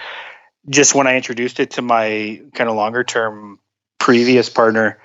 just 0.69 0.95
when 0.95 1.07
I 1.07 1.16
introduced 1.16 1.61
it 1.61 1.73
to 1.73 1.83
my 1.83 2.42
kind 2.54 2.69
of 2.69 2.76
longer 2.76 3.04
term 3.04 3.59
previous 3.99 4.49
partner, 4.49 4.99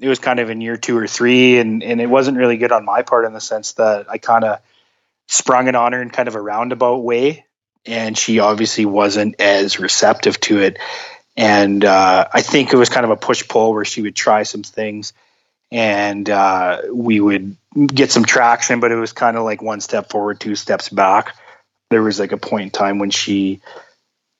it 0.00 0.08
was 0.08 0.18
kind 0.18 0.38
of 0.40 0.50
in 0.50 0.60
year 0.60 0.76
two 0.76 0.96
or 0.96 1.06
three, 1.06 1.58
and 1.58 1.82
and 1.82 2.00
it 2.00 2.06
wasn't 2.06 2.36
really 2.36 2.56
good 2.56 2.72
on 2.72 2.84
my 2.84 3.02
part 3.02 3.24
in 3.24 3.32
the 3.32 3.40
sense 3.40 3.72
that 3.74 4.10
I 4.10 4.18
kind 4.18 4.44
of 4.44 4.60
sprung 5.28 5.68
it 5.68 5.74
on 5.74 5.92
her 5.92 6.02
in 6.02 6.10
kind 6.10 6.28
of 6.28 6.34
a 6.34 6.40
roundabout 6.40 6.98
way, 6.98 7.46
and 7.84 8.16
she 8.16 8.38
obviously 8.38 8.86
wasn't 8.86 9.40
as 9.40 9.78
receptive 9.78 10.38
to 10.40 10.60
it. 10.60 10.78
And 11.36 11.84
uh, 11.84 12.28
I 12.32 12.40
think 12.40 12.72
it 12.72 12.76
was 12.76 12.88
kind 12.88 13.04
of 13.04 13.10
a 13.10 13.16
push 13.16 13.46
pull 13.46 13.74
where 13.74 13.84
she 13.84 14.00
would 14.02 14.16
try 14.16 14.44
some 14.44 14.62
things, 14.62 15.12
and 15.70 16.28
uh, 16.28 16.82
we 16.92 17.20
would 17.20 17.56
get 17.86 18.10
some 18.10 18.24
traction, 18.24 18.80
but 18.80 18.92
it 18.92 18.96
was 18.96 19.12
kind 19.12 19.36
of 19.36 19.44
like 19.44 19.62
one 19.62 19.80
step 19.80 20.10
forward, 20.10 20.40
two 20.40 20.56
steps 20.56 20.88
back. 20.88 21.36
There 21.90 22.02
was 22.02 22.18
like 22.18 22.32
a 22.32 22.36
point 22.36 22.64
in 22.64 22.70
time 22.70 22.98
when 22.98 23.10
she, 23.10 23.60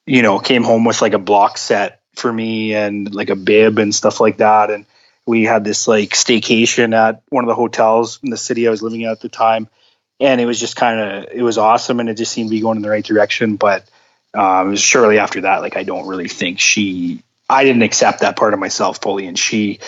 you 0.07 0.23
know, 0.23 0.39
came 0.39 0.63
home 0.63 0.85
with 0.85 1.03
like 1.03 1.15
a 1.15 1.19
block 1.19 1.59
set 1.59 2.01
for 2.15 2.33
me 2.33 2.75
and 2.75 3.15
like 3.15 3.31
a 3.31 3.37
bib 3.37 3.79
and 3.79 3.95
stuff 3.95 4.21
like 4.21 4.39
that, 4.39 4.71
and 4.71 4.87
we 5.27 5.45
had 5.45 5.65
this 5.65 5.89
like 5.89 6.11
staycation 6.11 6.95
at 6.95 7.23
one 7.29 7.45
of 7.45 7.49
the 7.49 7.55
hotels 7.55 8.21
in 8.23 8.31
the 8.31 8.37
city 8.37 8.67
I 8.67 8.71
was 8.71 8.83
living 8.83 9.05
at 9.05 9.13
at 9.13 9.21
the 9.21 9.29
time, 9.29 9.69
and 10.21 10.41
it 10.41 10.47
was 10.47 10.59
just 10.59 10.77
kind 10.77 11.01
of 11.01 11.29
it 11.33 11.43
was 11.43 11.59
awesome, 11.59 12.01
and 12.01 12.09
it 12.09 12.15
just 12.15 12.33
seemed 12.33 12.49
to 12.49 12.55
be 12.55 12.61
going 12.61 12.77
in 12.77 12.83
the 12.83 12.91
right 12.91 13.05
direction. 13.05 13.57
But 13.57 13.89
um, 14.35 14.77
shortly 14.77 15.19
after 15.19 15.43
that, 15.43 15.61
like 15.61 15.77
I 15.77 15.83
don't 15.83 16.07
really 16.07 16.29
think 16.29 16.61
she, 16.61 17.23
I 17.49 17.65
didn't 17.65 17.83
accept 17.83 18.21
that 18.21 18.37
part 18.37 18.55
of 18.55 18.61
myself 18.61 19.01
fully, 19.03 19.27
and 19.27 19.39
she, 19.39 19.81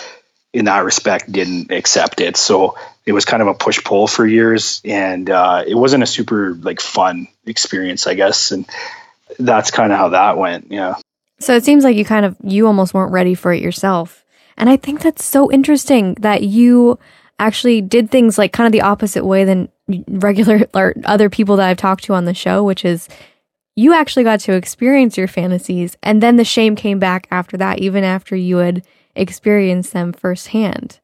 in 0.53 0.65
that 0.65 0.83
respect, 0.83 1.31
didn't 1.31 1.71
accept 1.71 2.21
it. 2.21 2.35
So 2.35 2.77
it 3.05 3.11
was 3.11 3.25
kind 3.25 3.41
of 3.41 3.47
a 3.47 3.53
push 3.53 3.83
pull 3.83 4.07
for 4.07 4.25
years, 4.25 4.81
and 4.83 5.29
uh, 5.29 5.63
it 5.67 5.75
wasn't 5.75 6.03
a 6.03 6.07
super 6.07 6.53
like 6.55 6.81
fun 6.81 7.27
experience, 7.45 8.07
I 8.07 8.15
guess, 8.15 8.51
and 8.51 8.67
that's 9.37 9.71
kind 9.71 9.91
of 9.91 9.97
how 9.97 10.09
that 10.09 10.37
went. 10.37 10.71
Yeah. 10.71 10.95
So 11.39 11.55
it 11.55 11.63
seems 11.63 11.83
like 11.83 11.95
you 11.95 12.05
kind 12.05 12.25
of 12.25 12.35
you 12.43 12.67
almost 12.67 12.93
weren't 12.93 13.11
ready 13.11 13.35
for 13.35 13.53
it 13.53 13.61
yourself. 13.61 14.25
And 14.57 14.69
I 14.69 14.75
think 14.75 15.01
that's 15.01 15.23
so 15.23 15.49
interesting 15.51 16.15
that 16.15 16.43
you 16.43 16.99
actually 17.39 17.81
did 17.81 18.11
things 18.11 18.37
like 18.37 18.51
kind 18.51 18.65
of 18.65 18.73
the 18.73 18.81
opposite 18.81 19.25
way 19.25 19.45
than 19.45 19.69
regular 20.07 20.67
or 20.73 20.93
other 21.05 21.29
people 21.29 21.55
that 21.55 21.69
I've 21.69 21.77
talked 21.77 22.03
to 22.05 22.13
on 22.13 22.25
the 22.25 22.33
show, 22.33 22.63
which 22.63 22.83
is 22.83 23.07
you 23.75 23.93
actually 23.93 24.23
got 24.23 24.41
to 24.41 24.53
experience 24.53 25.17
your 25.17 25.29
fantasies 25.29 25.95
and 26.03 26.21
then 26.21 26.35
the 26.35 26.43
shame 26.43 26.75
came 26.75 26.99
back 26.99 27.27
after 27.31 27.55
that, 27.57 27.79
even 27.79 28.03
after 28.03 28.35
you 28.35 28.57
had 28.57 28.83
experienced 29.19 29.93
them 29.93 30.13
firsthand. 30.13 30.99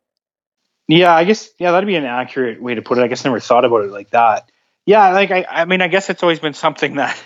Yeah, 0.88 1.15
I 1.15 1.24
guess 1.24 1.50
yeah, 1.60 1.72
that'd 1.72 1.88
be 1.88 1.95
an 1.95 2.05
accurate 2.05 2.62
way 2.62 2.75
to 2.75 2.81
put 2.81 2.98
it. 2.98 3.01
I 3.01 3.07
guess 3.07 3.25
I 3.25 3.29
never 3.29 3.39
thought 3.39 3.65
about 3.65 3.86
it 3.86 3.91
like 3.91 4.12
that. 4.12 4.50
Yeah, 4.86 5.12
like 5.12 5.31
I, 5.31 5.45
I 5.50 5.65
mean, 5.65 5.81
I 5.81 5.88
guess 5.88 6.10
it's 6.10 6.22
always 6.22 6.39
been 6.39 6.53
something 6.53 6.95
that, 6.98 7.22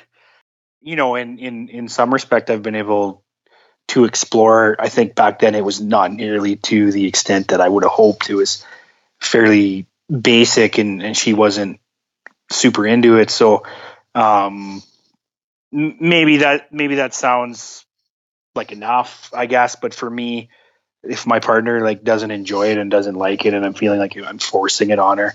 you 0.81 0.95
know, 0.95 1.15
in 1.15 1.39
in 1.39 1.69
in 1.69 1.87
some 1.89 2.13
respect, 2.13 2.49
I've 2.49 2.63
been 2.63 2.75
able 2.75 3.23
to 3.89 4.05
explore. 4.05 4.75
I 4.79 4.89
think 4.89 5.15
back 5.15 5.39
then 5.39 5.55
it 5.55 5.65
was 5.65 5.81
not 5.81 6.11
nearly 6.11 6.55
to 6.55 6.91
the 6.91 7.07
extent 7.07 7.49
that 7.49 7.61
I 7.61 7.67
would 7.67 7.83
have 7.83 7.91
hoped. 7.91 8.29
It 8.29 8.35
was 8.35 8.65
fairly 9.19 9.87
basic, 10.09 10.77
and, 10.77 11.01
and 11.03 11.17
she 11.17 11.33
wasn't 11.33 11.79
super 12.51 12.87
into 12.87 13.17
it. 13.17 13.29
So 13.29 13.63
um, 14.15 14.81
maybe 15.71 16.37
that 16.37 16.71
maybe 16.73 16.95
that 16.95 17.13
sounds 17.13 17.85
like 18.55 18.71
enough, 18.71 19.31
I 19.33 19.45
guess. 19.45 19.75
But 19.75 19.93
for 19.93 20.09
me, 20.09 20.49
if 21.03 21.25
my 21.25 21.39
partner 21.39 21.81
like 21.81 22.03
doesn't 22.03 22.31
enjoy 22.31 22.71
it 22.71 22.77
and 22.77 22.91
doesn't 22.91 23.15
like 23.15 23.45
it, 23.45 23.53
and 23.53 23.65
I'm 23.65 23.73
feeling 23.73 23.99
like 23.99 24.17
I'm 24.17 24.39
forcing 24.39 24.89
it 24.89 24.99
on 24.99 25.17
her, 25.17 25.33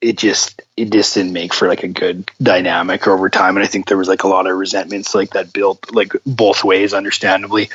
it 0.00 0.18
just 0.18 0.62
it 0.76 0.90
just 0.90 1.14
didn't 1.14 1.32
make 1.32 1.54
for 1.54 1.68
like 1.68 1.84
a 1.84 1.88
good 1.88 2.30
dynamic 2.42 3.06
over 3.06 3.30
time. 3.30 3.56
And 3.56 3.64
i 3.64 3.68
think 3.68 3.86
there 3.86 3.98
was 3.98 4.08
like 4.08 4.24
a 4.24 4.28
lot 4.28 4.46
of 4.46 4.56
resentments 4.56 5.14
like 5.14 5.30
that 5.30 5.52
built 5.52 5.94
like 5.94 6.12
both 6.26 6.64
ways 6.64 6.92
understandably. 6.92 7.70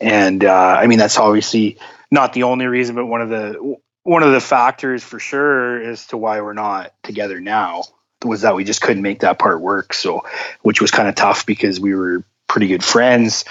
And 0.00 0.44
uh, 0.44 0.78
i 0.80 0.86
mean 0.86 0.98
that's 0.98 1.18
obviously 1.18 1.78
not 2.10 2.32
the 2.32 2.44
only 2.44 2.66
reason 2.66 2.94
but 2.94 3.06
one 3.06 3.20
of 3.20 3.28
the 3.28 3.76
one 4.04 4.22
of 4.22 4.32
the 4.32 4.40
factors 4.40 5.04
for 5.04 5.18
sure 5.18 5.82
as 5.82 6.06
to 6.06 6.16
why 6.16 6.40
we're 6.40 6.54
not 6.54 6.94
together 7.02 7.40
now 7.40 7.82
was 8.24 8.40
that 8.40 8.56
we 8.56 8.64
just 8.64 8.80
couldn't 8.80 9.02
make 9.02 9.20
that 9.20 9.38
part 9.38 9.60
work. 9.60 9.92
So 9.92 10.22
which 10.62 10.80
was 10.80 10.90
kind 10.90 11.08
of 11.08 11.14
tough 11.14 11.44
because 11.44 11.78
we 11.78 11.94
were 11.94 12.24
pretty 12.48 12.68
good 12.68 12.82
friends 12.82 13.44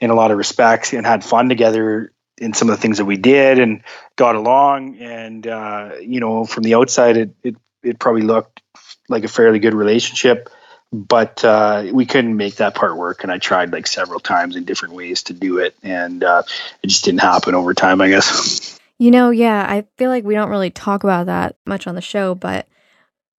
in 0.00 0.10
a 0.10 0.14
lot 0.14 0.30
of 0.30 0.36
respects 0.36 0.92
and 0.92 1.06
had 1.06 1.24
fun 1.24 1.48
together 1.48 2.12
in 2.38 2.52
some 2.52 2.68
of 2.68 2.76
the 2.76 2.82
things 2.82 2.98
that 2.98 3.04
we 3.04 3.16
did 3.16 3.58
and 3.58 3.82
got 4.16 4.36
along. 4.36 4.96
And 4.98 5.46
uh, 5.46 5.92
you 6.00 6.20
know, 6.20 6.44
from 6.44 6.62
the 6.62 6.74
outside, 6.74 7.16
it, 7.16 7.34
it 7.42 7.56
it 7.82 7.98
probably 7.98 8.22
looked 8.22 8.62
like 9.08 9.24
a 9.24 9.28
fairly 9.28 9.58
good 9.58 9.74
relationship, 9.74 10.48
but 10.92 11.44
uh, 11.44 11.86
we 11.92 12.06
couldn't 12.06 12.36
make 12.36 12.56
that 12.56 12.74
part 12.74 12.96
work. 12.96 13.22
And 13.22 13.30
I 13.30 13.38
tried 13.38 13.72
like 13.72 13.86
several 13.86 14.20
times 14.20 14.56
in 14.56 14.64
different 14.64 14.94
ways 14.94 15.24
to 15.24 15.32
do 15.32 15.58
it, 15.58 15.74
and 15.82 16.24
uh, 16.24 16.42
it 16.82 16.86
just 16.88 17.04
didn't 17.04 17.20
happen 17.20 17.54
over 17.54 17.74
time. 17.74 18.00
I 18.00 18.08
guess. 18.08 18.80
You 18.96 19.10
know, 19.10 19.30
yeah, 19.30 19.66
I 19.68 19.86
feel 19.98 20.08
like 20.08 20.22
we 20.22 20.34
don't 20.34 20.50
really 20.50 20.70
talk 20.70 21.02
about 21.02 21.26
that 21.26 21.56
much 21.66 21.88
on 21.88 21.96
the 21.96 22.00
show, 22.00 22.36
but 22.36 22.68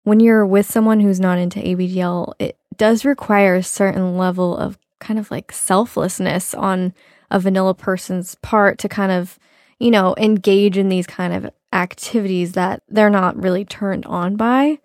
when 0.02 0.18
you're 0.18 0.44
with 0.44 0.66
someone 0.66 0.98
who's 0.98 1.20
not 1.20 1.38
into 1.38 1.60
ABDL, 1.60 2.34
it 2.40 2.58
does 2.76 3.04
require 3.04 3.54
a 3.54 3.62
certain 3.62 4.18
level 4.18 4.56
of 4.56 4.78
kind 4.98 5.18
of 5.18 5.30
like 5.30 5.52
selflessness 5.52 6.54
on 6.54 6.92
a 7.34 7.40
vanilla 7.40 7.74
person's 7.74 8.36
part 8.36 8.78
to 8.78 8.88
kind 8.88 9.10
of, 9.10 9.38
you 9.80 9.90
know, 9.90 10.14
engage 10.16 10.78
in 10.78 10.88
these 10.88 11.06
kind 11.06 11.34
of 11.34 11.50
activities 11.72 12.52
that 12.52 12.84
they're 12.88 13.10
not 13.10 13.36
really 13.36 13.64
turned 13.64 14.06
on 14.06 14.36
by. 14.36 14.78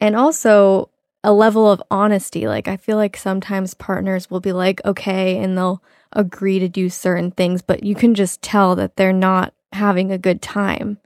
And 0.00 0.14
also 0.14 0.88
a 1.24 1.32
level 1.32 1.68
of 1.68 1.82
honesty. 1.90 2.46
Like, 2.46 2.68
I 2.68 2.76
feel 2.76 2.96
like 2.96 3.16
sometimes 3.16 3.74
partners 3.74 4.30
will 4.30 4.38
be 4.38 4.52
like, 4.52 4.80
okay, 4.84 5.36
and 5.38 5.58
they'll 5.58 5.82
agree 6.12 6.60
to 6.60 6.68
do 6.68 6.88
certain 6.88 7.32
things, 7.32 7.60
but 7.60 7.82
you 7.82 7.96
can 7.96 8.14
just 8.14 8.40
tell 8.40 8.76
that 8.76 8.94
they're 8.94 9.12
not 9.12 9.52
having 9.72 10.12
a 10.12 10.18
good 10.18 10.40
time, 10.40 10.98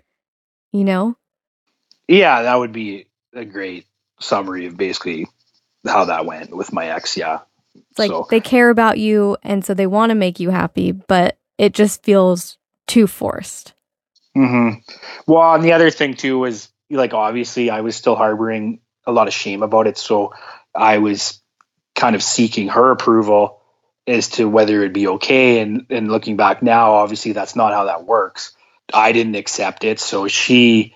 you 0.70 0.84
know? 0.84 1.16
Yeah, 2.06 2.42
that 2.42 2.58
would 2.58 2.72
be 2.72 3.06
a 3.32 3.46
great 3.46 3.86
summary 4.20 4.66
of 4.66 4.76
basically 4.76 5.26
how 5.86 6.04
that 6.04 6.26
went 6.26 6.54
with 6.54 6.74
my 6.74 6.88
ex. 6.88 7.16
Yeah. 7.16 7.40
It's 7.74 7.98
like 7.98 8.10
so. 8.10 8.26
they 8.30 8.40
care 8.40 8.70
about 8.70 8.98
you 8.98 9.36
and 9.42 9.64
so 9.64 9.74
they 9.74 9.86
want 9.86 10.10
to 10.10 10.14
make 10.14 10.40
you 10.40 10.50
happy, 10.50 10.92
but 10.92 11.38
it 11.58 11.74
just 11.74 12.02
feels 12.02 12.58
too 12.86 13.06
forced. 13.06 13.72
Mm-hmm. 14.36 14.80
Well, 15.26 15.54
and 15.54 15.64
the 15.64 15.72
other 15.72 15.90
thing 15.90 16.14
too 16.14 16.38
was 16.38 16.68
like 16.90 17.14
obviously 17.14 17.70
I 17.70 17.80
was 17.80 17.96
still 17.96 18.16
harboring 18.16 18.80
a 19.06 19.12
lot 19.12 19.28
of 19.28 19.34
shame 19.34 19.62
about 19.62 19.86
it, 19.86 19.98
so 19.98 20.32
I 20.74 20.98
was 20.98 21.40
kind 21.94 22.16
of 22.16 22.22
seeking 22.22 22.68
her 22.68 22.90
approval 22.90 23.60
as 24.06 24.28
to 24.30 24.48
whether 24.48 24.80
it'd 24.80 24.92
be 24.92 25.08
okay. 25.08 25.60
And 25.60 25.86
and 25.90 26.10
looking 26.10 26.36
back 26.36 26.62
now, 26.62 26.94
obviously 26.94 27.32
that's 27.32 27.56
not 27.56 27.72
how 27.72 27.84
that 27.84 28.04
works. 28.04 28.56
I 28.92 29.12
didn't 29.12 29.36
accept 29.36 29.84
it, 29.84 30.00
so 30.00 30.28
she 30.28 30.94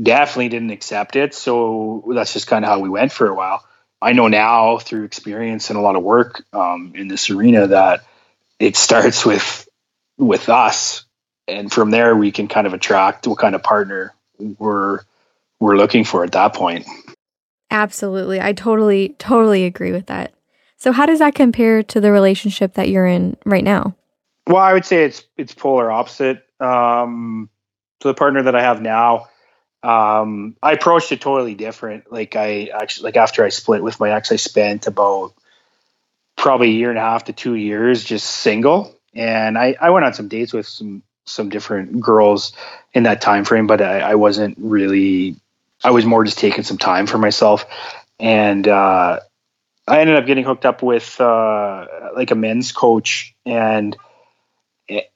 definitely 0.00 0.48
didn't 0.48 0.70
accept 0.70 1.16
it. 1.16 1.34
So 1.34 2.04
that's 2.14 2.32
just 2.32 2.46
kind 2.46 2.64
of 2.64 2.70
how 2.70 2.80
we 2.80 2.88
went 2.88 3.12
for 3.12 3.28
a 3.28 3.34
while. 3.34 3.64
I 4.04 4.12
know 4.12 4.28
now 4.28 4.76
through 4.76 5.04
experience 5.04 5.70
and 5.70 5.78
a 5.78 5.82
lot 5.82 5.96
of 5.96 6.02
work 6.02 6.44
um, 6.52 6.92
in 6.94 7.08
this 7.08 7.30
arena 7.30 7.68
that 7.68 8.04
it 8.58 8.76
starts 8.76 9.24
with 9.24 9.66
with 10.18 10.50
us, 10.50 11.06
and 11.48 11.72
from 11.72 11.90
there 11.90 12.14
we 12.14 12.30
can 12.30 12.46
kind 12.46 12.66
of 12.66 12.74
attract 12.74 13.26
what 13.26 13.38
kind 13.38 13.54
of 13.54 13.62
partner 13.62 14.14
we're 14.38 15.00
we're 15.58 15.76
looking 15.76 16.04
for 16.04 16.22
at 16.22 16.32
that 16.32 16.52
point. 16.52 16.86
Absolutely, 17.70 18.42
I 18.42 18.52
totally 18.52 19.16
totally 19.18 19.64
agree 19.64 19.92
with 19.92 20.06
that. 20.06 20.34
So, 20.76 20.92
how 20.92 21.06
does 21.06 21.20
that 21.20 21.34
compare 21.34 21.82
to 21.84 21.98
the 21.98 22.12
relationship 22.12 22.74
that 22.74 22.90
you're 22.90 23.06
in 23.06 23.38
right 23.46 23.64
now? 23.64 23.96
Well, 24.46 24.58
I 24.58 24.74
would 24.74 24.84
say 24.84 25.04
it's 25.04 25.24
it's 25.38 25.54
polar 25.54 25.90
opposite. 25.90 26.44
Um, 26.60 27.48
so 28.02 28.08
the 28.08 28.14
partner 28.14 28.42
that 28.42 28.54
I 28.54 28.60
have 28.60 28.82
now, 28.82 29.28
um, 29.84 30.56
I 30.62 30.72
approached 30.72 31.12
it 31.12 31.20
totally 31.20 31.54
different. 31.54 32.10
Like 32.10 32.36
I 32.36 32.70
actually, 32.74 33.04
like 33.04 33.16
after 33.18 33.44
I 33.44 33.50
split 33.50 33.82
with 33.82 34.00
my 34.00 34.12
ex, 34.12 34.32
I 34.32 34.36
spent 34.36 34.86
about 34.86 35.34
probably 36.36 36.68
a 36.68 36.72
year 36.72 36.88
and 36.88 36.98
a 36.98 37.02
half 37.02 37.24
to 37.24 37.34
two 37.34 37.54
years 37.54 38.02
just 38.02 38.26
single, 38.26 38.98
and 39.14 39.58
I, 39.58 39.76
I 39.78 39.90
went 39.90 40.06
on 40.06 40.14
some 40.14 40.28
dates 40.28 40.54
with 40.54 40.66
some 40.66 41.02
some 41.26 41.50
different 41.50 42.00
girls 42.00 42.52
in 42.94 43.02
that 43.02 43.20
time 43.20 43.44
frame, 43.44 43.66
but 43.66 43.82
I, 43.82 44.00
I 44.00 44.14
wasn't 44.14 44.56
really. 44.58 45.36
I 45.82 45.90
was 45.90 46.06
more 46.06 46.24
just 46.24 46.38
taking 46.38 46.64
some 46.64 46.78
time 46.78 47.06
for 47.06 47.18
myself, 47.18 47.66
and 48.18 48.66
uh, 48.66 49.20
I 49.86 50.00
ended 50.00 50.16
up 50.16 50.24
getting 50.24 50.44
hooked 50.44 50.64
up 50.64 50.82
with 50.82 51.20
uh, 51.20 51.86
like 52.16 52.30
a 52.30 52.34
men's 52.34 52.72
coach, 52.72 53.34
and 53.44 53.94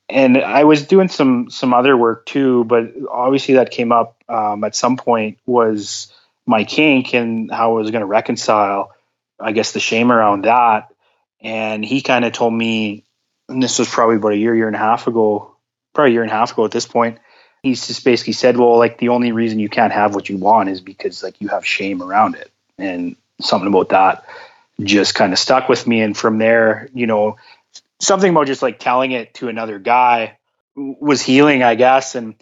and 0.09 0.39
I 0.39 0.65
was 0.65 0.87
doing 0.87 1.09
some 1.09 1.51
some 1.51 1.75
other 1.75 1.97
work 1.97 2.27
too, 2.27 2.65
but 2.65 2.93
obviously 3.11 3.55
that 3.55 3.71
came 3.71 3.93
up 3.93 4.17
um, 4.29 4.65
at 4.65 4.75
some 4.75 4.97
point 4.97 5.39
was 5.47 6.13
my 6.47 6.65
kink 6.65 7.15
and 7.15 7.51
how 7.51 7.73
I 7.73 7.81
was 7.83 7.91
going 7.91 8.01
to 8.01 8.07
reconcile, 8.07 8.93
I 9.39 9.53
guess, 9.53 9.73
the 9.73 9.81
shame 9.81 10.11
around 10.11 10.45
that. 10.45 10.93
And 11.41 11.85
he 11.85 12.01
kind 12.01 12.25
of 12.25 12.33
told 12.33 12.55
me, 12.55 13.05
and 13.49 13.63
this 13.63 13.79
was 13.79 13.89
probably 13.89 14.17
about 14.17 14.33
a 14.33 14.37
year, 14.37 14.55
year 14.55 14.67
and 14.67 14.75
a 14.75 14.81
half 14.81 15.07
ago, 15.07 15.55
probably 15.95 16.13
a 16.13 16.15
year 16.15 16.23
and 16.23 16.31
a 16.31 16.35
half 16.35 16.53
ago 16.53 16.65
at 16.65 16.71
this 16.71 16.87
point. 16.87 17.19
He's 17.63 17.87
just 17.87 18.05
basically 18.05 18.33
said, 18.33 18.57
well, 18.57 18.79
like 18.79 18.99
the 18.99 19.11
only 19.11 19.33
reason 19.33 19.59
you 19.59 19.69
can't 19.69 19.93
have 19.93 20.15
what 20.15 20.29
you 20.29 20.39
want 20.39 20.71
is 20.71 20.81
because 20.81 21.23
like 21.23 21.41
you 21.41 21.49
have 21.49 21.67
shame 21.67 22.03
around 22.03 22.37
it 22.37 22.51
and 22.79 23.17
something 23.41 23.69
about 23.69 23.91
that. 23.91 24.25
just 24.81 25.15
kind 25.15 25.33
of 25.33 25.39
stuck 25.39 25.69
with 25.69 25.87
me. 25.87 26.01
And 26.01 26.17
from 26.17 26.39
there, 26.39 26.89
you 26.95 27.07
know, 27.07 27.37
something 28.01 28.31
about 28.31 28.47
just 28.47 28.63
like 28.63 28.79
telling 28.79 29.13
it 29.13 29.35
to 29.35 29.49
another 29.49 29.79
guy 29.79 30.39
was 30.77 31.21
healing, 31.21 31.63
I 31.63 31.75
guess. 31.75 32.15
And 32.15 32.37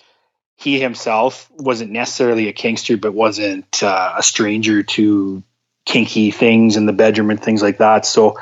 he 0.57 0.81
himself 0.81 1.51
wasn't 1.53 1.93
necessarily 1.93 2.49
a 2.49 2.53
kinkster, 2.53 3.01
but 3.01 3.13
wasn't 3.13 3.83
uh, 3.83 4.15
a 4.19 4.23
stranger 4.23 4.83
to 4.83 5.43
kinky 5.85 6.31
things 6.31 6.77
in 6.77 6.87
the 6.87 6.93
bedroom 6.93 7.31
and 7.31 7.43
things 7.43 7.63
like 7.63 7.79
that. 7.79 8.07
So 8.07 8.39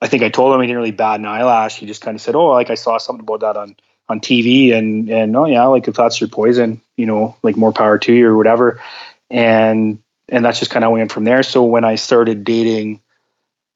I 0.00 0.08
think 0.08 0.22
I 0.22 0.28
told 0.28 0.54
him 0.54 0.60
he 0.60 0.66
didn't 0.66 0.78
really 0.78 0.90
bat 0.92 1.20
an 1.20 1.26
eyelash. 1.26 1.76
He 1.76 1.86
just 1.86 2.02
kind 2.02 2.14
of 2.14 2.20
said, 2.20 2.34
"Oh, 2.34 2.46
like 2.46 2.70
I 2.70 2.74
saw 2.74 2.98
something 2.98 3.22
about 3.22 3.40
that 3.40 3.56
on 3.56 3.76
on 4.08 4.20
TV, 4.20 4.72
and 4.74 5.10
and 5.10 5.36
oh 5.36 5.46
yeah, 5.46 5.64
like 5.66 5.88
if 5.88 5.94
that's 5.94 6.20
your 6.20 6.28
poison, 6.28 6.80
you 6.96 7.06
know, 7.06 7.36
like 7.42 7.56
more 7.56 7.72
power 7.72 7.98
to 7.98 8.12
you 8.12 8.26
or 8.26 8.36
whatever." 8.36 8.80
And 9.28 10.02
and 10.28 10.44
that's 10.44 10.58
just 10.58 10.70
kind 10.70 10.84
of 10.84 10.92
went 10.92 11.12
from 11.12 11.24
there. 11.24 11.42
So 11.42 11.64
when 11.64 11.84
I 11.84 11.96
started 11.96 12.44
dating 12.44 13.00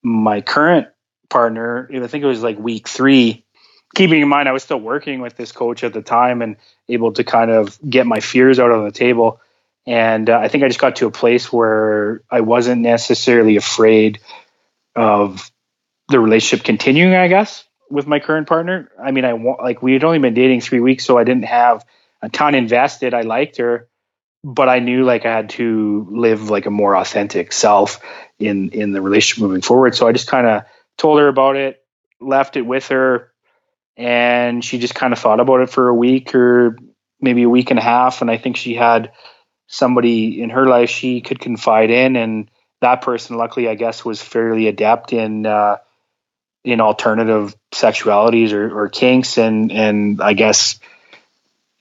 my 0.02 0.40
current 0.40 0.88
partner, 1.28 1.88
I 1.93 2.07
think 2.07 2.25
it 2.25 2.28
was 2.28 2.43
like 2.43 2.59
week 2.59 2.88
three. 2.88 3.45
Keeping 3.95 4.21
in 4.21 4.28
mind, 4.28 4.49
I 4.49 4.52
was 4.52 4.62
still 4.62 4.81
working 4.81 5.21
with 5.21 5.37
this 5.37 5.52
coach 5.52 5.85
at 5.85 5.93
the 5.93 6.02
time 6.02 6.43
and 6.43 6.57
able 6.88 7.12
to 7.12 7.25
kind 7.25 7.50
of 7.50 7.78
get 7.88 8.07
my 8.07 8.21
fears 8.21 8.59
out 8.59 8.73
on 8.73 8.85
the 8.85 8.90
table. 8.90 9.40
And 9.87 10.31
uh, 10.31 10.38
I 10.38 10.49
think 10.49 10.64
I 10.64 10.69
just 10.69 10.81
got 10.81 10.97
to 10.97 11.07
a 11.07 11.11
place 11.11 11.52
where 11.52 12.23
I 12.31 12.40
wasn't 12.40 12.83
necessarily 12.83 13.57
afraid 13.57 14.21
of 14.97 15.50
the 16.09 16.21
relationship 16.21 16.64
continuing, 16.64 17.14
I 17.14 17.28
guess, 17.28 17.64
with 17.90 18.07
my 18.07 18.19
current 18.19 18.49
partner. 18.49 18.90
I 19.02 19.11
mean, 19.11 19.25
I 19.25 19.33
like 19.33 19.83
we 19.83 19.93
had 19.93 20.04
only 20.04 20.19
been 20.19 20.35
dating 20.35 20.61
three 20.61 20.81
weeks, 20.81 21.04
so 21.04 21.19
I 21.19 21.25
didn't 21.25 21.45
have 21.45 21.85
a 22.23 22.28
ton 22.28 22.54
invested. 22.54 23.14
I 23.14 23.23
liked 23.23 23.59
her, 23.59 23.88
but 24.43 24.69
I 24.69 24.78
knew 24.78 25.04
like 25.04 25.26
I 25.26 25.35
had 25.35 25.50
to 25.50 26.07
live 26.11 26.50
like 26.50 26.66
a 26.66 26.71
more 26.71 26.97
authentic 26.97 27.52
self 27.52 28.00
in 28.38 28.71
in 28.71 28.93
the 28.93 29.02
relationship 29.02 29.43
moving 29.43 29.62
forward. 29.62 29.95
So 29.95 30.07
I 30.07 30.12
just 30.12 30.28
kind 30.28 30.47
of 30.47 30.64
told 30.97 31.19
her 31.19 31.29
about 31.29 31.57
it, 31.57 31.83
left 32.21 32.57
it 32.57 32.63
with 32.63 32.89
her, 32.89 33.33
and 33.97 34.65
she 34.65 34.79
just 34.79 34.95
kind 34.95 35.13
of 35.13 35.19
thought 35.19 35.41
about 35.41 35.61
it 35.61 35.71
for 35.71 35.89
a 35.89 35.95
week 35.95 36.35
or 36.35 36.77
maybe 37.21 37.43
a 37.43 37.49
week 37.49 37.71
and 37.71 37.79
a 37.79 37.83
half. 37.83 38.21
And 38.21 38.31
I 38.31 38.39
think 38.39 38.57
she 38.57 38.75
had 38.75 39.13
somebody 39.67 40.43
in 40.43 40.51
her 40.51 40.67
life 40.67 40.91
she 40.91 41.21
could 41.21 41.41
confide 41.41 41.91
in, 41.91 42.17
and 42.17 42.51
that 42.81 43.03
person, 43.03 43.37
luckily, 43.37 43.69
I 43.69 43.75
guess, 43.75 44.05
was 44.05 44.21
fairly 44.21 44.69
adept 44.69 45.13
in 45.13 45.47
uh, 45.47 45.77
in 46.65 46.81
alternative 46.81 47.55
sexualities 47.73 48.53
or, 48.53 48.77
or 48.77 48.89
kinks, 48.89 49.39
and 49.39 49.71
and 49.73 50.21
I 50.21 50.33
guess 50.33 50.79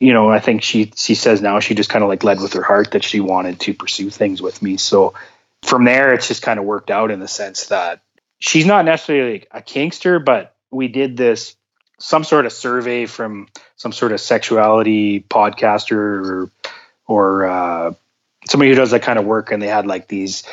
you 0.03 0.11
know, 0.11 0.29
I 0.29 0.41
think 0.41 0.63
she 0.63 0.91
she 0.97 1.15
says 1.15 1.41
now 1.41 1.61
she 1.61 1.75
just 1.75 1.89
kind 1.89 2.03
of 2.03 2.09
like 2.09 2.25
led 2.25 2.41
with 2.41 2.51
her 2.53 2.61
heart 2.61 2.91
that 2.91 3.05
she 3.05 3.21
wanted 3.21 3.61
to 3.61 3.73
pursue 3.73 4.09
things 4.09 4.41
with 4.41 4.61
me. 4.61 4.75
So 4.75 5.13
from 5.61 5.85
there, 5.85 6.13
it's 6.13 6.27
just 6.27 6.41
kind 6.41 6.59
of 6.59 6.65
worked 6.65 6.91
out 6.91 7.09
in 7.09 7.21
the 7.21 7.27
sense 7.29 7.67
that 7.67 8.01
she's 8.43 8.65
not 8.65 8.83
necessarily 8.83 9.45
a 9.51 9.61
kinkster, 9.61 10.23
but 10.23 10.53
we 10.69 10.89
did 10.89 11.15
this 11.15 11.55
some 11.97 12.25
sort 12.25 12.45
of 12.45 12.51
survey 12.51 13.05
from 13.05 13.47
some 13.77 13.93
sort 13.93 14.11
of 14.11 14.19
sexuality 14.19 15.21
podcaster 15.21 16.27
or 16.27 16.51
or 17.07 17.45
uh, 17.45 17.93
somebody 18.45 18.69
who 18.69 18.75
does 18.75 18.91
that 18.91 19.01
kind 19.01 19.17
of 19.17 19.23
work, 19.23 19.51
and 19.51 19.61
they 19.61 19.67
had 19.67 19.87
like 19.87 20.09
these 20.09 20.43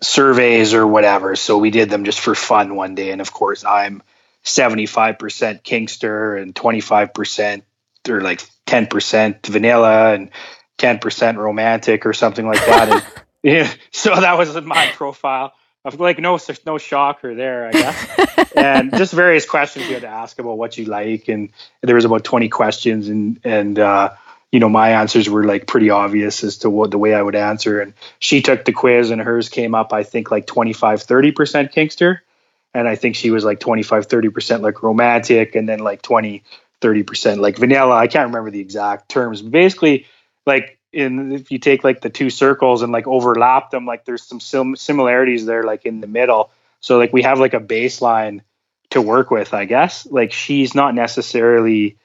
surveys 0.00 0.74
or 0.74 0.86
whatever. 0.86 1.36
So 1.36 1.58
we 1.58 1.70
did 1.70 1.88
them 1.88 2.04
just 2.04 2.18
for 2.18 2.34
fun 2.34 2.74
one 2.74 2.96
day, 2.96 3.12
and 3.12 3.20
of 3.20 3.32
course 3.32 3.64
I'm 3.64 4.02
75% 4.44 5.62
kinkster 5.62 6.42
and 6.42 6.52
25% 6.52 7.62
or 8.08 8.20
like 8.20 8.42
10% 8.66 9.46
vanilla 9.46 10.14
and 10.14 10.30
10% 10.78 11.36
romantic 11.36 12.06
or 12.06 12.12
something 12.12 12.46
like 12.46 12.64
that. 12.66 12.88
and 12.88 13.04
yeah, 13.44 13.72
so 13.92 14.14
that 14.14 14.36
was 14.36 14.60
my 14.62 14.90
profile. 14.94 15.52
Of 15.84 16.00
like 16.00 16.18
no 16.18 16.38
no 16.64 16.78
shocker 16.78 17.34
there, 17.34 17.68
I 17.68 17.72
guess. 17.72 18.52
and 18.56 18.96
just 18.96 19.12
various 19.12 19.44
questions 19.44 19.86
you 19.86 19.94
had 19.94 20.02
to 20.02 20.08
ask 20.08 20.38
about 20.38 20.56
what 20.56 20.78
you 20.78 20.86
like, 20.86 21.28
and 21.28 21.50
there 21.82 21.94
was 21.94 22.06
about 22.06 22.24
20 22.24 22.48
questions, 22.48 23.08
and 23.08 23.38
and 23.44 23.78
uh, 23.78 24.14
you 24.50 24.60
know 24.60 24.70
my 24.70 24.92
answers 24.92 25.28
were 25.28 25.44
like 25.44 25.66
pretty 25.66 25.90
obvious 25.90 26.42
as 26.42 26.58
to 26.58 26.70
what 26.70 26.90
the 26.90 26.98
way 26.98 27.12
I 27.12 27.20
would 27.20 27.34
answer. 27.34 27.80
And 27.80 27.92
she 28.18 28.40
took 28.40 28.64
the 28.64 28.72
quiz, 28.72 29.10
and 29.10 29.20
hers 29.20 29.50
came 29.50 29.74
up, 29.74 29.92
I 29.92 30.04
think 30.04 30.30
like 30.30 30.46
25 30.46 31.02
30 31.02 31.32
percent 31.32 31.72
kinkster, 31.72 32.20
and 32.72 32.88
I 32.88 32.96
think 32.96 33.14
she 33.14 33.30
was 33.30 33.44
like 33.44 33.60
25 33.60 34.06
30 34.06 34.30
percent 34.30 34.62
like 34.62 34.82
romantic, 34.82 35.54
and 35.54 35.68
then 35.68 35.80
like 35.80 36.00
20 36.00 36.42
30% 36.84 37.38
like 37.38 37.56
vanilla. 37.56 37.94
I 37.94 38.06
can't 38.06 38.26
remember 38.26 38.50
the 38.50 38.60
exact 38.60 39.08
terms. 39.08 39.40
Basically, 39.40 40.06
like 40.46 40.78
in 40.94 41.32
if 41.32 41.50
you 41.50 41.58
take 41.58 41.84
like 41.84 42.00
the 42.00 42.10
two 42.10 42.30
circles 42.30 42.82
and 42.82 42.92
like 42.92 43.06
overlap 43.06 43.70
them, 43.70 43.86
like 43.86 44.04
there's 44.04 44.22
some 44.22 44.40
sim- 44.40 44.76
similarities 44.76 45.46
there, 45.46 45.64
like 45.64 45.84
in 45.84 46.00
the 46.00 46.06
middle. 46.06 46.50
So 46.80 46.98
like 46.98 47.12
we 47.12 47.22
have 47.22 47.38
like 47.38 47.54
a 47.54 47.60
baseline 47.60 48.40
to 48.90 49.02
work 49.02 49.30
with, 49.30 49.52
I 49.54 49.64
guess. 49.64 50.06
Like 50.06 50.32
she's 50.32 50.74
not 50.74 50.94
necessarily 50.94 51.96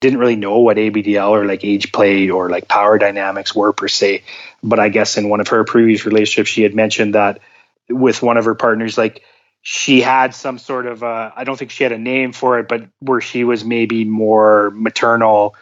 didn't 0.00 0.18
really 0.18 0.36
know 0.36 0.58
what 0.58 0.76
ABDL 0.76 1.30
or 1.30 1.46
like 1.46 1.64
age 1.64 1.90
play 1.90 2.28
or 2.28 2.50
like 2.50 2.68
power 2.68 2.98
dynamics 2.98 3.54
were 3.54 3.72
per 3.72 3.88
se. 3.88 4.22
But 4.62 4.78
I 4.78 4.88
guess 4.88 5.16
in 5.16 5.28
one 5.28 5.40
of 5.40 5.48
her 5.48 5.64
previous 5.64 6.04
relationships, 6.04 6.50
she 6.50 6.62
had 6.62 6.74
mentioned 6.74 7.14
that 7.14 7.40
with 7.88 8.22
one 8.22 8.36
of 8.36 8.44
her 8.44 8.54
partners, 8.54 8.98
like 8.98 9.22
she 9.62 10.00
had 10.00 10.34
some 10.34 10.58
sort 10.58 10.86
of 10.86 11.02
uh, 11.02 11.32
I 11.34 11.44
don't 11.44 11.58
think 11.58 11.70
she 11.70 11.82
had 11.82 11.92
a 11.92 11.98
name 11.98 12.32
for 12.32 12.58
it, 12.58 12.68
but 12.68 12.88
where 13.00 13.20
she 13.20 13.44
was 13.44 13.64
maybe 13.64 14.04
more 14.04 14.70
maternal 14.70 15.56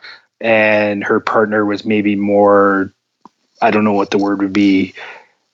and 0.44 1.02
her 1.02 1.20
partner 1.20 1.64
was 1.64 1.86
maybe 1.86 2.16
more 2.16 2.92
I 3.62 3.70
don't 3.70 3.84
know 3.84 3.94
what 3.94 4.10
the 4.10 4.18
word 4.18 4.42
would 4.42 4.52
be 4.52 4.94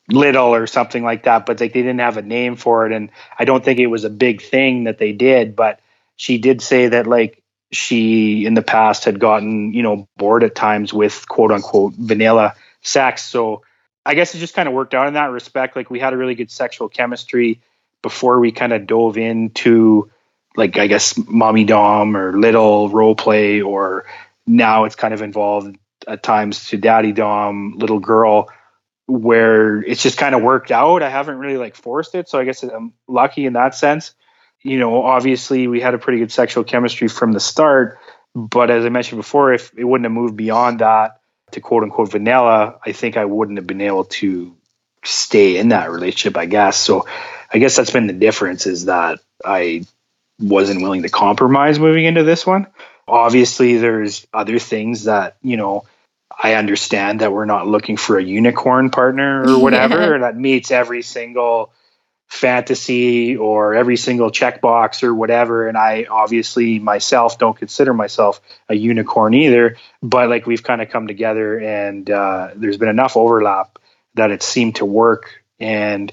little 0.08 0.52
or 0.52 0.66
something 0.66 1.04
like 1.04 1.22
that, 1.22 1.46
but 1.46 1.60
like 1.60 1.72
they 1.72 1.82
didn't 1.82 2.00
have 2.00 2.16
a 2.16 2.22
name 2.22 2.56
for 2.56 2.84
it 2.86 2.92
and 2.92 3.10
I 3.38 3.44
don't 3.44 3.64
think 3.64 3.78
it 3.78 3.86
was 3.86 4.02
a 4.02 4.10
big 4.10 4.42
thing 4.42 4.84
that 4.84 4.98
they 4.98 5.12
did, 5.12 5.54
but 5.54 5.78
she 6.16 6.38
did 6.38 6.60
say 6.60 6.88
that 6.88 7.06
like 7.06 7.40
she 7.70 8.44
in 8.44 8.54
the 8.54 8.62
past 8.62 9.04
had 9.04 9.20
gotten, 9.20 9.72
you 9.72 9.84
know, 9.84 10.08
bored 10.16 10.42
at 10.42 10.56
times 10.56 10.92
with 10.92 11.28
quote 11.28 11.52
unquote 11.52 11.94
vanilla 11.94 12.56
sex. 12.82 13.24
So 13.24 13.62
I 14.04 14.14
guess 14.14 14.34
it 14.34 14.38
just 14.38 14.54
kind 14.54 14.68
of 14.68 14.74
worked 14.74 14.92
out 14.92 15.06
in 15.06 15.14
that 15.14 15.30
respect. 15.30 15.76
Like 15.76 15.88
we 15.88 16.00
had 16.00 16.14
a 16.14 16.16
really 16.16 16.34
good 16.34 16.50
sexual 16.50 16.88
chemistry 16.88 17.60
before 18.02 18.40
we 18.40 18.50
kind 18.50 18.72
of 18.72 18.88
dove 18.88 19.16
into 19.18 20.10
like 20.56 20.78
I 20.78 20.88
guess 20.88 21.16
mommy 21.16 21.62
dom 21.62 22.16
or 22.16 22.36
little 22.36 22.88
role 22.88 23.14
play 23.14 23.60
or 23.60 24.04
now 24.50 24.84
it's 24.84 24.96
kind 24.96 25.14
of 25.14 25.22
involved 25.22 25.78
at 26.06 26.22
times 26.22 26.68
to 26.68 26.76
daddy 26.76 27.12
dom 27.12 27.74
little 27.76 28.00
girl 28.00 28.48
where 29.06 29.82
it's 29.82 30.02
just 30.02 30.18
kind 30.18 30.34
of 30.34 30.42
worked 30.42 30.70
out. 30.70 31.02
I 31.02 31.10
haven't 31.10 31.38
really 31.38 31.56
like 31.56 31.74
forced 31.76 32.14
it, 32.14 32.28
so 32.28 32.38
I 32.38 32.44
guess 32.44 32.62
I'm 32.62 32.92
lucky 33.08 33.46
in 33.46 33.54
that 33.54 33.74
sense. 33.74 34.14
You 34.62 34.78
know, 34.78 35.02
obviously 35.02 35.66
we 35.66 35.80
had 35.80 35.94
a 35.94 35.98
pretty 35.98 36.18
good 36.18 36.32
sexual 36.32 36.64
chemistry 36.64 37.08
from 37.08 37.32
the 37.32 37.40
start, 37.40 37.98
but 38.34 38.70
as 38.70 38.84
I 38.84 38.88
mentioned 38.88 39.18
before, 39.18 39.52
if 39.52 39.72
it 39.76 39.84
wouldn't 39.84 40.04
have 40.04 40.12
moved 40.12 40.36
beyond 40.36 40.80
that 40.80 41.20
to 41.52 41.60
quote 41.60 41.82
unquote 41.82 42.12
vanilla, 42.12 42.78
I 42.84 42.92
think 42.92 43.16
I 43.16 43.24
wouldn't 43.24 43.58
have 43.58 43.66
been 43.66 43.80
able 43.80 44.04
to 44.04 44.56
stay 45.04 45.56
in 45.56 45.68
that 45.68 45.90
relationship, 45.90 46.36
I 46.36 46.46
guess. 46.46 46.76
So 46.76 47.06
I 47.52 47.58
guess 47.58 47.76
that's 47.76 47.90
been 47.90 48.06
the 48.06 48.12
difference 48.12 48.66
is 48.66 48.84
that 48.84 49.20
I 49.44 49.84
wasn't 50.38 50.82
willing 50.82 51.02
to 51.02 51.08
compromise 51.08 51.78
moving 51.78 52.04
into 52.04 52.22
this 52.22 52.46
one. 52.46 52.66
Obviously, 53.10 53.76
there's 53.76 54.26
other 54.32 54.58
things 54.58 55.04
that, 55.04 55.36
you 55.42 55.56
know, 55.56 55.84
I 56.42 56.54
understand 56.54 57.20
that 57.20 57.32
we're 57.32 57.44
not 57.44 57.66
looking 57.66 57.96
for 57.96 58.18
a 58.18 58.22
unicorn 58.22 58.90
partner 58.90 59.44
or 59.46 59.58
whatever 59.58 60.12
yeah. 60.12 60.18
that 60.18 60.36
meets 60.36 60.70
every 60.70 61.02
single 61.02 61.72
fantasy 62.28 63.36
or 63.36 63.74
every 63.74 63.96
single 63.96 64.30
checkbox 64.30 65.02
or 65.02 65.12
whatever. 65.12 65.68
And 65.68 65.76
I 65.76 66.06
obviously 66.08 66.78
myself 66.78 67.38
don't 67.38 67.58
consider 67.58 67.92
myself 67.92 68.40
a 68.68 68.74
unicorn 68.74 69.34
either, 69.34 69.76
but 70.00 70.30
like 70.30 70.46
we've 70.46 70.62
kind 70.62 70.80
of 70.80 70.88
come 70.88 71.08
together 71.08 71.58
and 71.58 72.08
uh, 72.08 72.50
there's 72.54 72.76
been 72.78 72.88
enough 72.88 73.16
overlap 73.16 73.78
that 74.14 74.30
it 74.30 74.42
seemed 74.42 74.76
to 74.76 74.84
work. 74.84 75.42
And 75.58 76.12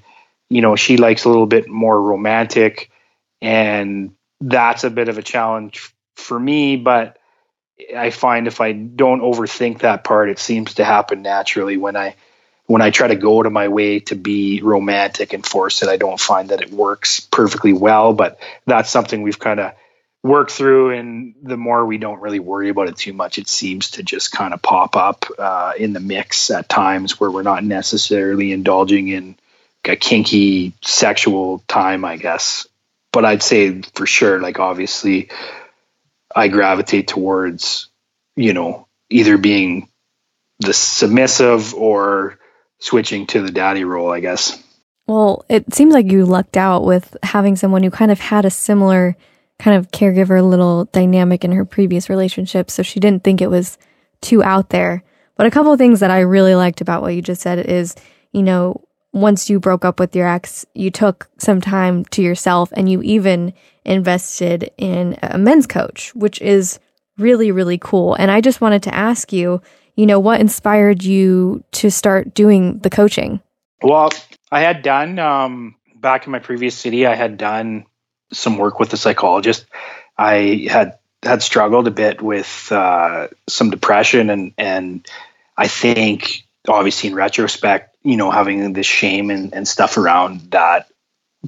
you 0.49 0.61
know, 0.61 0.75
she 0.75 0.97
likes 0.97 1.25
a 1.25 1.29
little 1.29 1.45
bit 1.45 1.67
more 1.67 2.01
romantic, 2.01 2.89
and 3.41 4.13
that's 4.39 4.83
a 4.83 4.89
bit 4.89 5.09
of 5.09 5.17
a 5.17 5.23
challenge 5.23 5.93
for 6.17 6.39
me. 6.39 6.75
But 6.75 7.17
I 7.95 8.09
find 8.09 8.47
if 8.47 8.61
I 8.61 8.71
don't 8.73 9.21
overthink 9.21 9.79
that 9.79 10.03
part, 10.03 10.29
it 10.29 10.39
seems 10.39 10.75
to 10.75 10.85
happen 10.85 11.21
naturally 11.21 11.77
when 11.77 11.95
I 11.95 12.15
when 12.65 12.81
I 12.81 12.89
try 12.89 13.07
to 13.07 13.15
go 13.15 13.41
to 13.41 13.49
my 13.49 13.69
way 13.69 14.01
to 14.01 14.15
be 14.15 14.61
romantic 14.61 15.31
and 15.31 15.45
force 15.45 15.83
it. 15.83 15.89
I 15.89 15.95
don't 15.95 16.19
find 16.19 16.49
that 16.49 16.61
it 16.61 16.71
works 16.71 17.21
perfectly 17.21 17.71
well, 17.71 18.11
but 18.13 18.39
that's 18.65 18.89
something 18.89 19.21
we've 19.21 19.39
kind 19.39 19.61
of 19.61 19.73
worked 20.23 20.51
through 20.51 20.91
and 20.91 21.35
the 21.41 21.55
more 21.55 21.85
we 21.85 21.97
don't 21.97 22.19
really 22.19 22.39
worry 22.39 22.67
about 22.67 22.89
it 22.89 22.97
too 22.97 23.13
much 23.13 23.37
it 23.37 23.47
seems 23.47 23.91
to 23.91 24.03
just 24.03 24.31
kind 24.31 24.53
of 24.53 24.61
pop 24.61 24.97
up 24.97 25.25
uh, 25.37 25.71
in 25.77 25.93
the 25.93 26.01
mix 26.01 26.51
at 26.51 26.67
times 26.67 27.17
where 27.19 27.31
we're 27.31 27.43
not 27.43 27.63
necessarily 27.63 28.51
indulging 28.51 29.07
in 29.07 29.37
a 29.85 29.95
kinky 29.95 30.73
sexual 30.81 31.63
time, 31.67 32.05
I 32.05 32.17
guess. 32.17 32.67
But 33.11 33.25
I'd 33.25 33.43
say 33.43 33.81
for 33.95 34.05
sure, 34.05 34.39
like 34.39 34.59
obviously, 34.59 35.29
I 36.37 36.49
gravitate 36.49 37.07
towards, 37.07 37.89
you 38.35 38.53
know, 38.53 38.87
either 39.09 39.39
being 39.39 39.89
the 40.59 40.71
submissive 40.71 41.73
or 41.73 42.37
switching 42.79 43.25
to 43.27 43.41
the 43.41 43.51
daddy 43.51 43.83
role, 43.83 44.11
I 44.11 44.19
guess. 44.19 44.61
Well, 45.07 45.45
it 45.49 45.73
seems 45.73 45.95
like 45.95 46.11
you 46.11 46.25
lucked 46.25 46.55
out 46.55 46.83
with 46.83 47.17
having 47.23 47.55
someone 47.55 47.81
who 47.81 47.89
kind 47.89 48.11
of 48.11 48.19
had 48.19 48.45
a 48.45 48.51
similar 48.51 49.17
kind 49.57 49.77
of 49.77 49.89
caregiver 49.89 50.47
little 50.47 50.85
dynamic 50.85 51.43
in 51.43 51.53
her 51.53 51.65
previous 51.65 52.07
relationship. 52.07 52.69
So 52.69 52.83
she 52.83 52.99
didn't 52.99 53.23
think 53.23 53.41
it 53.41 53.49
was 53.49 53.79
too 54.21 54.43
out 54.43 54.69
there. 54.69 55.03
But 55.37 55.47
a 55.47 55.51
couple 55.51 55.71
of 55.71 55.79
things 55.79 56.01
that 56.01 56.11
I 56.11 56.19
really 56.19 56.53
liked 56.53 56.81
about 56.81 57.01
what 57.01 57.15
you 57.15 57.23
just 57.23 57.41
said 57.41 57.65
is, 57.65 57.95
you 58.31 58.43
know, 58.43 58.83
once 59.11 59.49
you 59.49 59.59
broke 59.59 59.85
up 59.85 59.99
with 59.99 60.15
your 60.15 60.27
ex, 60.27 60.67
you 60.75 60.91
took 60.91 61.29
some 61.39 61.61
time 61.61 62.05
to 62.05 62.21
yourself 62.21 62.71
and 62.73 62.87
you 62.91 63.01
even 63.01 63.53
invested 63.87 64.71
in 64.77 65.17
a 65.21 65.37
men's 65.37 65.67
coach, 65.67 66.13
which 66.15 66.41
is 66.41 66.79
really, 67.17 67.51
really 67.51 67.77
cool. 67.77 68.13
And 68.15 68.29
I 68.29 68.41
just 68.41 68.61
wanted 68.61 68.83
to 68.83 68.93
ask 68.93 69.33
you, 69.33 69.61
you 69.95 70.05
know, 70.05 70.19
what 70.19 70.39
inspired 70.39 71.03
you 71.03 71.63
to 71.73 71.89
start 71.89 72.33
doing 72.33 72.79
the 72.79 72.89
coaching? 72.89 73.41
Well, 73.81 74.11
I 74.51 74.61
had 74.61 74.81
done 74.81 75.19
um, 75.19 75.75
back 75.95 76.25
in 76.25 76.31
my 76.31 76.39
previous 76.39 76.75
city. 76.75 77.05
I 77.05 77.15
had 77.15 77.37
done 77.37 77.85
some 78.31 78.57
work 78.57 78.79
with 78.79 78.93
a 78.93 78.97
psychologist. 78.97 79.65
I 80.17 80.67
had 80.69 80.99
had 81.23 81.41
struggled 81.41 81.87
a 81.87 81.91
bit 81.91 82.21
with 82.21 82.71
uh, 82.71 83.27
some 83.47 83.71
depression, 83.71 84.29
and 84.29 84.53
and 84.57 85.07
I 85.57 85.67
think 85.67 86.43
obviously 86.67 87.09
in 87.09 87.15
retrospect, 87.15 87.95
you 88.03 88.17
know, 88.17 88.29
having 88.29 88.73
this 88.73 88.85
shame 88.85 89.29
and, 89.31 89.53
and 89.53 89.67
stuff 89.67 89.97
around 89.97 90.51
that 90.51 90.87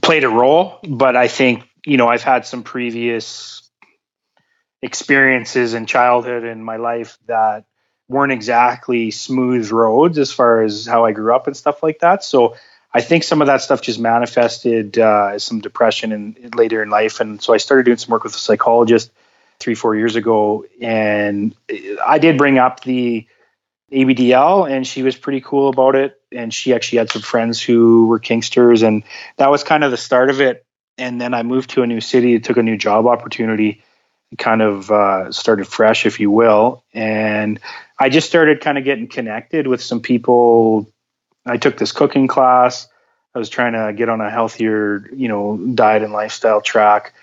played 0.02 0.24
a 0.24 0.30
role. 0.30 0.80
But 0.88 1.16
I 1.16 1.28
think 1.28 1.64
you 1.90 1.98
know 1.98 2.08
I've 2.08 2.24
had 2.24 2.46
some 2.46 2.64
previous 2.64 3.70
experiences 4.82 5.74
in 5.74 5.86
childhood 5.86 6.44
in 6.44 6.64
my 6.64 6.78
life 6.78 7.18
that 7.26 7.66
weren't 8.08 8.32
exactly 8.32 9.12
smooth 9.12 9.72
roads 9.72 10.18
as 10.18 10.32
far 10.32 10.64
as 10.64 10.86
how 10.86 11.06
I 11.06 11.12
grew 11.12 11.36
up 11.36 11.48
and 11.48 11.58
stuff 11.58 11.84
like 11.84 12.00
that. 12.00 12.24
So 12.24 12.56
I 12.94 13.02
think 13.02 13.24
some 13.24 13.42
of 13.42 13.48
that 13.48 13.62
stuff 13.62 13.82
just 13.82 14.00
manifested 14.00 14.98
uh, 14.98 15.32
as 15.34 15.44
some 15.44 15.60
depression 15.60 16.12
in, 16.12 16.52
later 16.56 16.82
in 16.82 16.90
life. 16.90 17.20
And 17.20 17.42
so 17.42 17.54
I 17.54 17.58
started 17.58 17.84
doing 17.84 17.98
some 17.98 18.12
work 18.12 18.24
with 18.24 18.36
a 18.36 18.40
psychologist 18.40 19.12
three, 19.60 19.76
four 19.76 19.96
years 19.96 20.16
ago. 20.16 20.66
And 20.82 21.56
I 22.04 22.18
did 22.18 22.38
bring 22.38 22.58
up 22.58 22.82
the 22.82 23.28
ABDL, 23.92 24.70
and 24.70 24.88
she 24.88 25.04
was 25.04 25.16
pretty 25.16 25.42
cool 25.42 25.70
about 25.70 25.96
it. 25.96 26.20
And 26.32 26.54
she 26.54 26.74
actually 26.74 27.00
had 27.00 27.12
some 27.12 27.22
friends 27.22 27.62
who 27.62 28.08
were 28.08 28.20
Kinksters, 28.20 28.88
and 28.88 29.04
that 29.38 29.52
was 29.52 29.64
kind 29.64 29.84
of 29.84 29.92
the 29.92 29.98
start 29.98 30.30
of 30.30 30.42
it. 30.42 30.66
And 31.00 31.20
then 31.20 31.34
I 31.34 31.44
moved 31.44 31.72
to 31.72 31.82
a 31.82 31.88
new 31.88 32.02
city, 32.02 32.40
took 32.40 32.58
a 32.58 32.64
new 32.64 32.78
job 32.78 33.08
opportunity, 33.08 33.82
kind 34.38 34.62
of 34.62 34.92
uh, 34.92 35.32
started 35.32 35.66
fresh, 35.66 36.06
if 36.06 36.20
you 36.20 36.30
will. 36.30 36.84
And 36.94 37.60
I 37.98 38.10
just 38.10 38.28
started 38.28 38.62
kind 38.62 38.78
of 38.78 38.84
getting 38.84 39.08
connected 39.08 39.66
with 39.66 39.82
some 39.82 40.02
people 40.02 40.92
I 41.46 41.58
took 41.58 41.78
this 41.78 41.92
cooking 41.92 42.28
class. 42.28 42.88
I 43.34 43.40
was 43.40 43.50
trying 43.50 43.74
to 43.74 43.94
get 43.94 44.10
on 44.10 44.22
a 44.22 44.30
healthier, 44.30 45.10
you 45.14 45.28
know, 45.28 45.58
diet 45.58 46.04
and 46.04 46.14
lifestyle 46.14 46.62
track. 46.62 47.14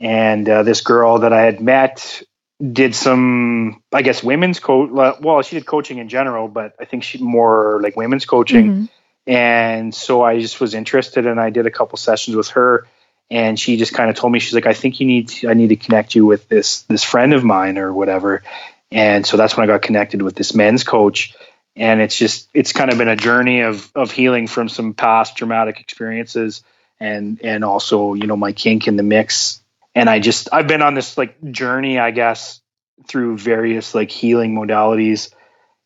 And 0.00 0.48
uh, 0.48 0.62
this 0.62 0.80
girl 0.80 1.20
that 1.20 1.32
I 1.32 1.42
had 1.42 1.60
met 1.60 2.22
did 2.60 2.94
some, 2.94 3.82
I 3.92 4.02
guess, 4.02 4.22
women's 4.22 4.60
coach. 4.60 4.90
Well, 4.90 5.42
she 5.42 5.56
did 5.56 5.66
coaching 5.66 5.98
in 5.98 6.08
general, 6.08 6.48
but 6.48 6.74
I 6.80 6.84
think 6.84 7.02
she 7.02 7.18
more 7.18 7.80
like 7.82 7.96
women's 7.96 8.24
coaching. 8.24 8.66
Mm-hmm. 8.66 8.84
And 9.30 9.94
so 9.94 10.22
I 10.22 10.40
just 10.40 10.60
was 10.60 10.72
interested, 10.74 11.26
and 11.26 11.40
I 11.40 11.50
did 11.50 11.66
a 11.66 11.70
couple 11.70 11.98
sessions 11.98 12.36
with 12.36 12.48
her. 12.50 12.86
And 13.30 13.58
she 13.58 13.76
just 13.76 13.92
kind 13.92 14.08
of 14.08 14.16
told 14.16 14.32
me, 14.32 14.38
she's 14.38 14.54
like, 14.54 14.66
I 14.66 14.74
think 14.74 15.00
you 15.00 15.06
need, 15.06 15.28
to, 15.28 15.48
I 15.48 15.54
need 15.54 15.68
to 15.68 15.76
connect 15.76 16.14
you 16.14 16.24
with 16.26 16.48
this 16.48 16.82
this 16.82 17.02
friend 17.02 17.34
of 17.34 17.42
mine 17.42 17.76
or 17.76 17.92
whatever. 17.92 18.44
And 18.92 19.26
so 19.26 19.36
that's 19.36 19.56
when 19.56 19.68
I 19.68 19.72
got 19.72 19.82
connected 19.82 20.22
with 20.22 20.36
this 20.36 20.54
men's 20.54 20.84
coach 20.84 21.34
and 21.76 22.00
it's 22.00 22.16
just 22.16 22.48
it's 22.54 22.72
kind 22.72 22.90
of 22.90 22.98
been 22.98 23.08
a 23.08 23.16
journey 23.16 23.60
of 23.60 23.90
of 23.94 24.10
healing 24.10 24.46
from 24.46 24.68
some 24.68 24.94
past 24.94 25.36
traumatic 25.36 25.78
experiences 25.78 26.64
and 26.98 27.40
and 27.44 27.64
also 27.64 28.14
you 28.14 28.26
know 28.26 28.36
my 28.36 28.52
kink 28.52 28.88
in 28.88 28.96
the 28.96 29.02
mix 29.02 29.60
and 29.94 30.08
i 30.08 30.18
just 30.18 30.48
i've 30.52 30.66
been 30.66 30.82
on 30.82 30.94
this 30.94 31.18
like 31.18 31.36
journey 31.52 31.98
i 31.98 32.10
guess 32.10 32.60
through 33.06 33.36
various 33.36 33.94
like 33.94 34.10
healing 34.10 34.54
modalities 34.54 35.32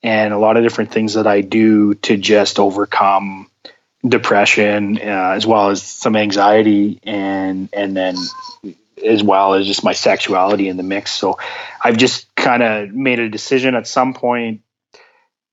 and 0.02 0.32
a 0.32 0.38
lot 0.38 0.56
of 0.56 0.62
different 0.62 0.92
things 0.92 1.14
that 1.14 1.26
i 1.26 1.40
do 1.40 1.94
to 1.94 2.16
just 2.16 2.60
overcome 2.60 3.49
depression 4.06 4.98
uh, 4.98 5.32
as 5.34 5.46
well 5.46 5.70
as 5.70 5.82
some 5.82 6.16
anxiety 6.16 7.00
and 7.02 7.68
and 7.72 7.96
then 7.96 8.16
as 9.04 9.22
well 9.22 9.54
as 9.54 9.66
just 9.66 9.84
my 9.84 9.92
sexuality 9.92 10.68
in 10.68 10.76
the 10.76 10.82
mix 10.82 11.10
so 11.10 11.38
i've 11.82 11.96
just 11.96 12.34
kind 12.34 12.62
of 12.62 12.90
made 12.90 13.18
a 13.18 13.28
decision 13.28 13.74
at 13.74 13.86
some 13.86 14.14
point 14.14 14.62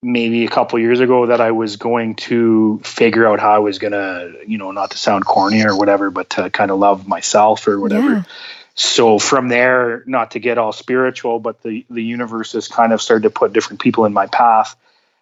maybe 0.01 0.45
a 0.45 0.49
couple 0.49 0.77
years 0.79 0.99
ago 0.99 1.25
that 1.25 1.41
I 1.41 1.51
was 1.51 1.77
going 1.77 2.15
to 2.15 2.79
figure 2.83 3.27
out 3.27 3.39
how 3.39 3.51
I 3.51 3.59
was 3.59 3.79
gonna, 3.79 4.31
you 4.45 4.57
know, 4.57 4.71
not 4.71 4.91
to 4.91 4.97
sound 4.97 5.25
corny 5.25 5.65
or 5.65 5.75
whatever, 5.75 6.11
but 6.11 6.31
to 6.31 6.49
kind 6.49 6.71
of 6.71 6.79
love 6.79 7.07
myself 7.07 7.67
or 7.67 7.79
whatever. 7.79 8.13
Yeah. 8.13 8.23
So 8.75 9.17
from 9.17 9.47
there, 9.47 10.03
not 10.05 10.31
to 10.31 10.39
get 10.39 10.59
all 10.59 10.71
spiritual, 10.71 11.39
but 11.39 11.63
the 11.63 11.85
the 11.89 12.03
universe 12.03 12.53
has 12.53 12.67
kind 12.67 12.93
of 12.93 13.01
started 13.01 13.23
to 13.23 13.31
put 13.31 13.51
different 13.51 13.81
people 13.81 14.05
in 14.05 14.13
my 14.13 14.27
path 14.27 14.75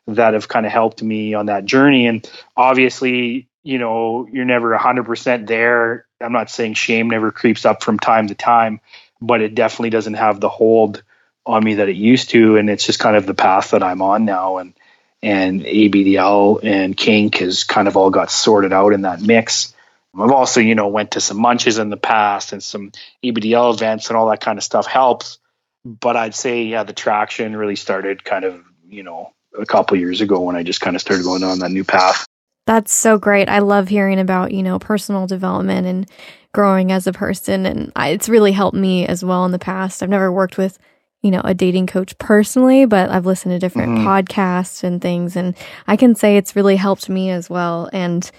that 0.07 0.33
have 0.33 0.47
kind 0.47 0.65
of 0.65 0.71
helped 0.71 1.01
me 1.01 1.33
on 1.33 1.47
that 1.47 1.65
journey. 1.65 2.07
And 2.07 2.29
obviously, 2.55 3.47
you 3.63 3.79
know, 3.79 4.27
you're 4.31 4.45
never 4.45 4.75
hundred 4.77 5.05
percent 5.05 5.47
there. 5.47 6.05
I'm 6.21 6.31
not 6.31 6.49
saying 6.49 6.75
shame 6.75 7.09
never 7.09 7.31
creeps 7.31 7.65
up 7.65 7.83
from 7.83 7.99
time 7.99 8.27
to 8.27 8.35
time, 8.35 8.79
but 9.21 9.41
it 9.41 9.55
definitely 9.55 9.89
doesn't 9.89 10.13
have 10.13 10.39
the 10.39 10.49
hold 10.49 11.03
on 11.45 11.63
me 11.63 11.75
that 11.75 11.89
it 11.89 11.95
used 11.95 12.31
to, 12.31 12.57
and 12.57 12.69
it's 12.69 12.85
just 12.85 12.99
kind 12.99 13.15
of 13.15 13.25
the 13.25 13.33
path 13.33 13.71
that 13.71 13.83
I'm 13.83 14.01
on 14.01 14.25
now. 14.25 14.57
And 14.57 14.73
and 15.21 15.61
ABDL 15.61 16.63
and 16.63 16.95
Kink 16.95 17.37
has 17.37 17.63
kind 17.63 17.87
of 17.87 17.97
all 17.97 18.11
got 18.11 18.29
sorted 18.29 18.73
out 18.73 18.93
in 18.93 19.01
that 19.01 19.21
mix. 19.21 19.73
I've 20.17 20.31
also, 20.31 20.61
you 20.61 20.75
know, 20.75 20.87
went 20.87 21.11
to 21.11 21.21
some 21.21 21.37
munches 21.37 21.77
in 21.77 21.89
the 21.89 21.97
past 21.97 22.53
and 22.53 22.63
some 22.63 22.91
ABDL 23.23 23.73
events 23.73 24.09
and 24.09 24.17
all 24.17 24.29
that 24.29 24.39
kind 24.39 24.57
of 24.57 24.63
stuff 24.63 24.85
helps. 24.85 25.39
But 25.83 26.15
I'd 26.15 26.35
say, 26.35 26.63
yeah, 26.63 26.83
the 26.83 26.93
traction 26.93 27.55
really 27.55 27.75
started 27.75 28.23
kind 28.23 28.45
of, 28.45 28.63
you 28.87 29.03
know, 29.03 29.33
a 29.59 29.65
couple 29.65 29.97
years 29.97 30.21
ago 30.21 30.39
when 30.39 30.55
I 30.55 30.63
just 30.63 30.81
kind 30.81 30.95
of 30.95 31.01
started 31.01 31.23
going 31.23 31.43
on 31.43 31.59
that 31.59 31.71
new 31.71 31.83
path. 31.83 32.25
That's 32.65 32.93
so 32.93 33.17
great. 33.17 33.47
I 33.47 33.59
love 33.59 33.87
hearing 33.87 34.19
about, 34.19 34.51
you 34.51 34.63
know, 34.63 34.79
personal 34.79 35.27
development 35.27 35.85
and 35.85 36.09
growing 36.53 36.91
as 36.91 37.05
a 37.05 37.13
person. 37.13 37.65
And 37.65 37.91
I, 37.95 38.09
it's 38.09 38.29
really 38.29 38.51
helped 38.51 38.77
me 38.77 39.05
as 39.05 39.23
well 39.23 39.45
in 39.45 39.51
the 39.51 39.59
past. 39.59 40.01
I've 40.01 40.09
never 40.09 40.31
worked 40.31 40.57
with 40.57 40.79
you 41.25 41.31
know, 41.31 41.41
a 41.43 41.55
dating 41.55 41.87
coach 41.87 42.15
personally, 42.19 42.85
but 42.85 43.09
I've 43.09 43.25
listened 43.25 43.51
to 43.53 43.57
different 43.57 43.97
mm-hmm. 43.97 44.07
podcasts 44.07 44.83
and 44.83 45.01
things, 45.01 45.35
and 45.35 45.55
I 45.87 45.95
can 45.95 46.13
say 46.13 46.37
it's 46.37 46.55
really 46.55 46.75
helped 46.75 47.09
me 47.09 47.31
as 47.31 47.49
well. 47.49 47.89
And 47.91 48.29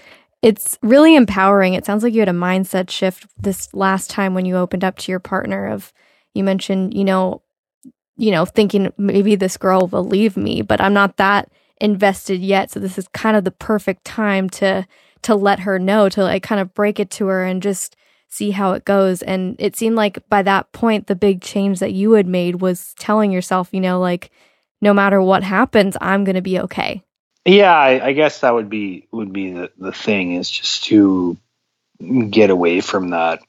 it's 0.41 0.79
really 0.81 1.13
empowering. 1.15 1.73
It 1.73 1.85
sounds 1.85 2.01
like 2.01 2.13
you 2.13 2.21
had 2.21 2.29
a 2.29 2.31
mindset 2.31 2.89
shift 2.89 3.27
this 3.37 3.73
last 3.73 4.09
time 4.09 4.33
when 4.33 4.45
you 4.45 4.55
opened 4.55 4.85
up 4.85 4.97
to 4.99 5.11
your 5.11 5.19
partner 5.19 5.67
of 5.67 5.91
you 6.33 6.45
mentioned, 6.45 6.93
you 6.93 7.03
know, 7.03 7.41
you 8.17 8.31
know, 8.31 8.45
thinking 8.45 8.91
maybe 8.97 9.35
this 9.35 9.57
girl 9.57 9.87
will 9.87 10.03
leave 10.03 10.35
me, 10.35 10.61
but 10.61 10.81
I'm 10.81 10.93
not 10.93 11.17
that 11.17 11.49
invested 11.79 12.41
yet. 12.41 12.71
So 12.71 12.79
this 12.79 12.97
is 12.97 13.07
kind 13.09 13.37
of 13.37 13.43
the 13.43 13.51
perfect 13.51 14.03
time 14.03 14.49
to 14.51 14.87
to 15.23 15.35
let 15.35 15.59
her 15.61 15.79
know, 15.79 16.09
to 16.09 16.23
like 16.23 16.43
kind 16.43 16.61
of 16.61 16.73
break 16.73 16.99
it 16.99 17.09
to 17.11 17.27
her 17.27 17.43
and 17.43 17.61
just 17.61 17.95
see 18.27 18.51
how 18.51 18.73
it 18.73 18.85
goes. 18.85 19.21
And 19.21 19.55
it 19.59 19.75
seemed 19.75 19.95
like 19.95 20.27
by 20.29 20.41
that 20.43 20.71
point, 20.71 21.07
the 21.07 21.15
big 21.15 21.41
change 21.41 21.79
that 21.79 21.93
you 21.93 22.13
had 22.13 22.27
made 22.27 22.61
was 22.61 22.93
telling 22.99 23.31
yourself, 23.31 23.69
you 23.71 23.81
know, 23.81 23.99
like, 23.99 24.31
no 24.81 24.93
matter 24.93 25.21
what 25.21 25.43
happens, 25.43 25.97
I'm 25.99 26.23
going 26.23 26.35
to 26.35 26.41
be 26.41 26.59
okay. 26.59 27.03
Yeah, 27.45 27.73
I, 27.73 28.07
I, 28.07 28.13
guess 28.13 28.41
that 28.41 28.53
would 28.53 28.69
be 28.69 29.07
would 29.11 29.31
be 29.31 29.53
the, 29.53 29.71
the 29.77 29.93
thing 29.93 30.33
is 30.33 30.49
just 30.49 30.83
to 30.85 31.37
get 32.29 32.49
away 32.49 32.81
from 32.81 33.11
that. 33.11 33.41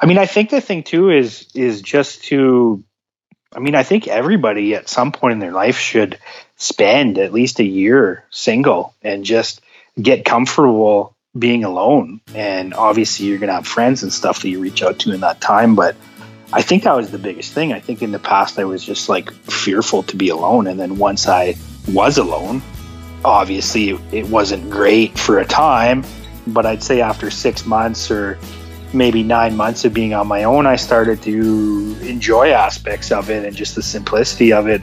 I 0.00 0.06
mean, 0.06 0.18
I 0.18 0.26
think 0.26 0.50
the 0.50 0.60
thing 0.60 0.82
too 0.82 1.10
is 1.10 1.46
is 1.54 1.80
just 1.80 2.24
to 2.24 2.84
I 3.56 3.58
mean, 3.58 3.74
I 3.74 3.84
think 3.84 4.06
everybody 4.06 4.74
at 4.74 4.86
some 4.86 5.12
point 5.12 5.32
in 5.32 5.38
their 5.38 5.52
life 5.52 5.78
should 5.78 6.18
spend 6.56 7.18
at 7.18 7.32
least 7.32 7.58
a 7.58 7.64
year 7.64 8.24
single 8.30 8.94
and 9.02 9.24
just 9.24 9.62
get 10.00 10.26
comfortable 10.26 11.16
being 11.36 11.64
alone. 11.64 12.20
And 12.34 12.74
obviously, 12.74 13.26
you're 13.26 13.38
going 13.38 13.48
to 13.48 13.54
have 13.54 13.66
friends 13.66 14.02
and 14.02 14.12
stuff 14.12 14.42
that 14.42 14.50
you 14.50 14.60
reach 14.60 14.82
out 14.82 14.98
to 15.00 15.12
in 15.12 15.20
that 15.20 15.40
time. 15.40 15.74
But 15.74 15.96
I 16.52 16.60
think 16.60 16.82
that 16.82 16.94
was 16.94 17.10
the 17.10 17.18
biggest 17.18 17.54
thing. 17.54 17.72
I 17.72 17.80
think 17.80 18.02
in 18.02 18.12
the 18.12 18.18
past, 18.18 18.58
I 18.58 18.64
was 18.64 18.84
just 18.84 19.08
like 19.08 19.32
fearful 19.32 20.02
to 20.02 20.16
be 20.16 20.28
alone. 20.28 20.66
And 20.66 20.78
then 20.78 20.98
once 20.98 21.26
I 21.26 21.54
was 21.88 22.18
alone, 22.18 22.60
obviously, 23.24 23.98
it 24.12 24.28
wasn't 24.28 24.68
great 24.70 25.18
for 25.18 25.38
a 25.38 25.46
time. 25.46 26.04
But 26.46 26.66
I'd 26.66 26.82
say 26.82 27.00
after 27.00 27.30
six 27.30 27.64
months 27.64 28.10
or 28.10 28.38
maybe 28.96 29.22
nine 29.22 29.56
months 29.56 29.84
of 29.84 29.94
being 29.94 30.14
on 30.14 30.26
my 30.26 30.44
own, 30.44 30.66
I 30.66 30.76
started 30.76 31.22
to 31.22 31.96
enjoy 32.02 32.50
aspects 32.50 33.12
of 33.12 33.30
it 33.30 33.44
and 33.44 33.54
just 33.54 33.74
the 33.74 33.82
simplicity 33.82 34.52
of 34.52 34.66
it. 34.66 34.82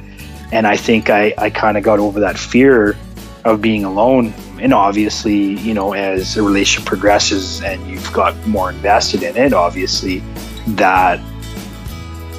And 0.52 0.67
I 0.67 0.78
think 0.78 1.10
I, 1.10 1.34
I 1.38 1.49
kind 1.49 1.78
of 1.78 1.84
got 1.84 1.99
over 1.99 2.19
that 2.21 2.38
fear 2.38 2.95
of 3.43 3.62
being 3.62 3.84
alone. 3.84 4.34
And 4.62 4.73
obviously 4.73 5.60
you 5.60 5.73
know 5.73 5.93
as 5.93 6.38
a 6.38 6.43
relationship 6.43 6.88
progresses 6.88 7.62
and 7.63 7.86
you've 7.89 8.13
got 8.13 8.34
more 8.47 8.69
invested 8.69 9.21
in 9.21 9.36
it 9.36 9.52
obviously 9.52 10.19
that 10.67 11.19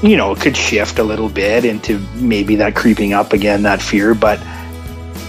you 0.02 0.16
know 0.16 0.34
could 0.34 0.56
shift 0.56 0.98
a 0.98 1.04
little 1.04 1.28
bit 1.28 1.66
into 1.66 1.98
maybe 2.14 2.56
that 2.56 2.74
creeping 2.74 3.12
up 3.12 3.34
again 3.34 3.62
that 3.64 3.82
fear. 3.82 4.14
But 4.14 4.40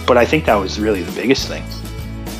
but 0.06 0.16
i 0.16 0.24
think 0.24 0.44
that 0.46 0.54
was 0.54 0.78
really 0.78 1.02
the 1.02 1.12
biggest 1.12 1.48
thing 1.48 1.64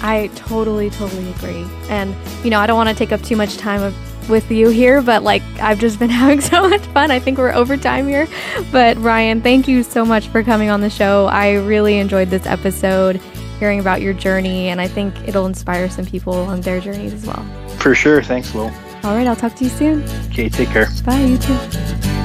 I 0.03 0.29
totally, 0.35 0.91
totally 0.91 1.31
agree. 1.31 1.67
And, 1.89 2.15
you 2.45 2.51
know, 2.51 2.61
I 2.61 2.67
don't 2.67 2.77
want 2.77 2.89
to 2.89 2.95
take 2.95 3.13
up 3.13 3.23
too 3.23 3.37
much 3.37 3.57
time 3.57 3.83
of, 3.83 3.95
with 4.29 4.51
you 4.51 4.69
here, 4.69 5.03
but 5.03 5.23
like 5.23 5.43
I've 5.61 5.79
just 5.79 5.99
been 5.99 6.11
having 6.23 6.41
so 6.41 6.69
much 6.69 6.85
fun. 6.87 7.11
I 7.11 7.19
think 7.19 7.39
we're 7.39 7.53
over 7.53 7.77
time 7.77 8.09
here. 8.09 8.27
But 8.73 8.97
Ryan, 8.99 9.41
thank 9.41 9.69
you 9.69 9.83
so 9.83 10.05
much 10.05 10.29
for 10.29 10.43
coming 10.43 10.69
on 10.69 10.81
the 10.81 10.91
show. 10.91 11.27
I 11.27 11.55
really 11.55 11.99
enjoyed 11.99 12.29
this 12.29 12.47
episode, 12.47 13.17
hearing 13.59 13.81
about 13.81 14.01
your 14.01 14.13
journey, 14.13 14.69
and 14.69 14.81
I 14.81 14.89
think 14.89 15.15
it'll 15.29 15.47
inspire 15.47 15.89
some 15.89 16.07
people 16.07 16.35
on 16.35 16.61
their 16.61 16.81
journeys 16.81 17.13
as 17.13 17.27
well. 17.27 17.45
For 17.79 17.95
sure. 17.95 18.23
Thanks, 18.23 18.53
Will. 18.53 18.71
All 19.05 19.15
right, 19.15 19.27
I'll 19.27 19.37
talk 19.37 19.55
to 19.57 19.65
you 19.65 19.71
soon. 19.71 20.03
Okay, 20.31 20.49
take 20.49 20.71
care. 20.71 20.89
Bye, 21.05 21.21
you 21.21 21.39
too. 21.39 22.16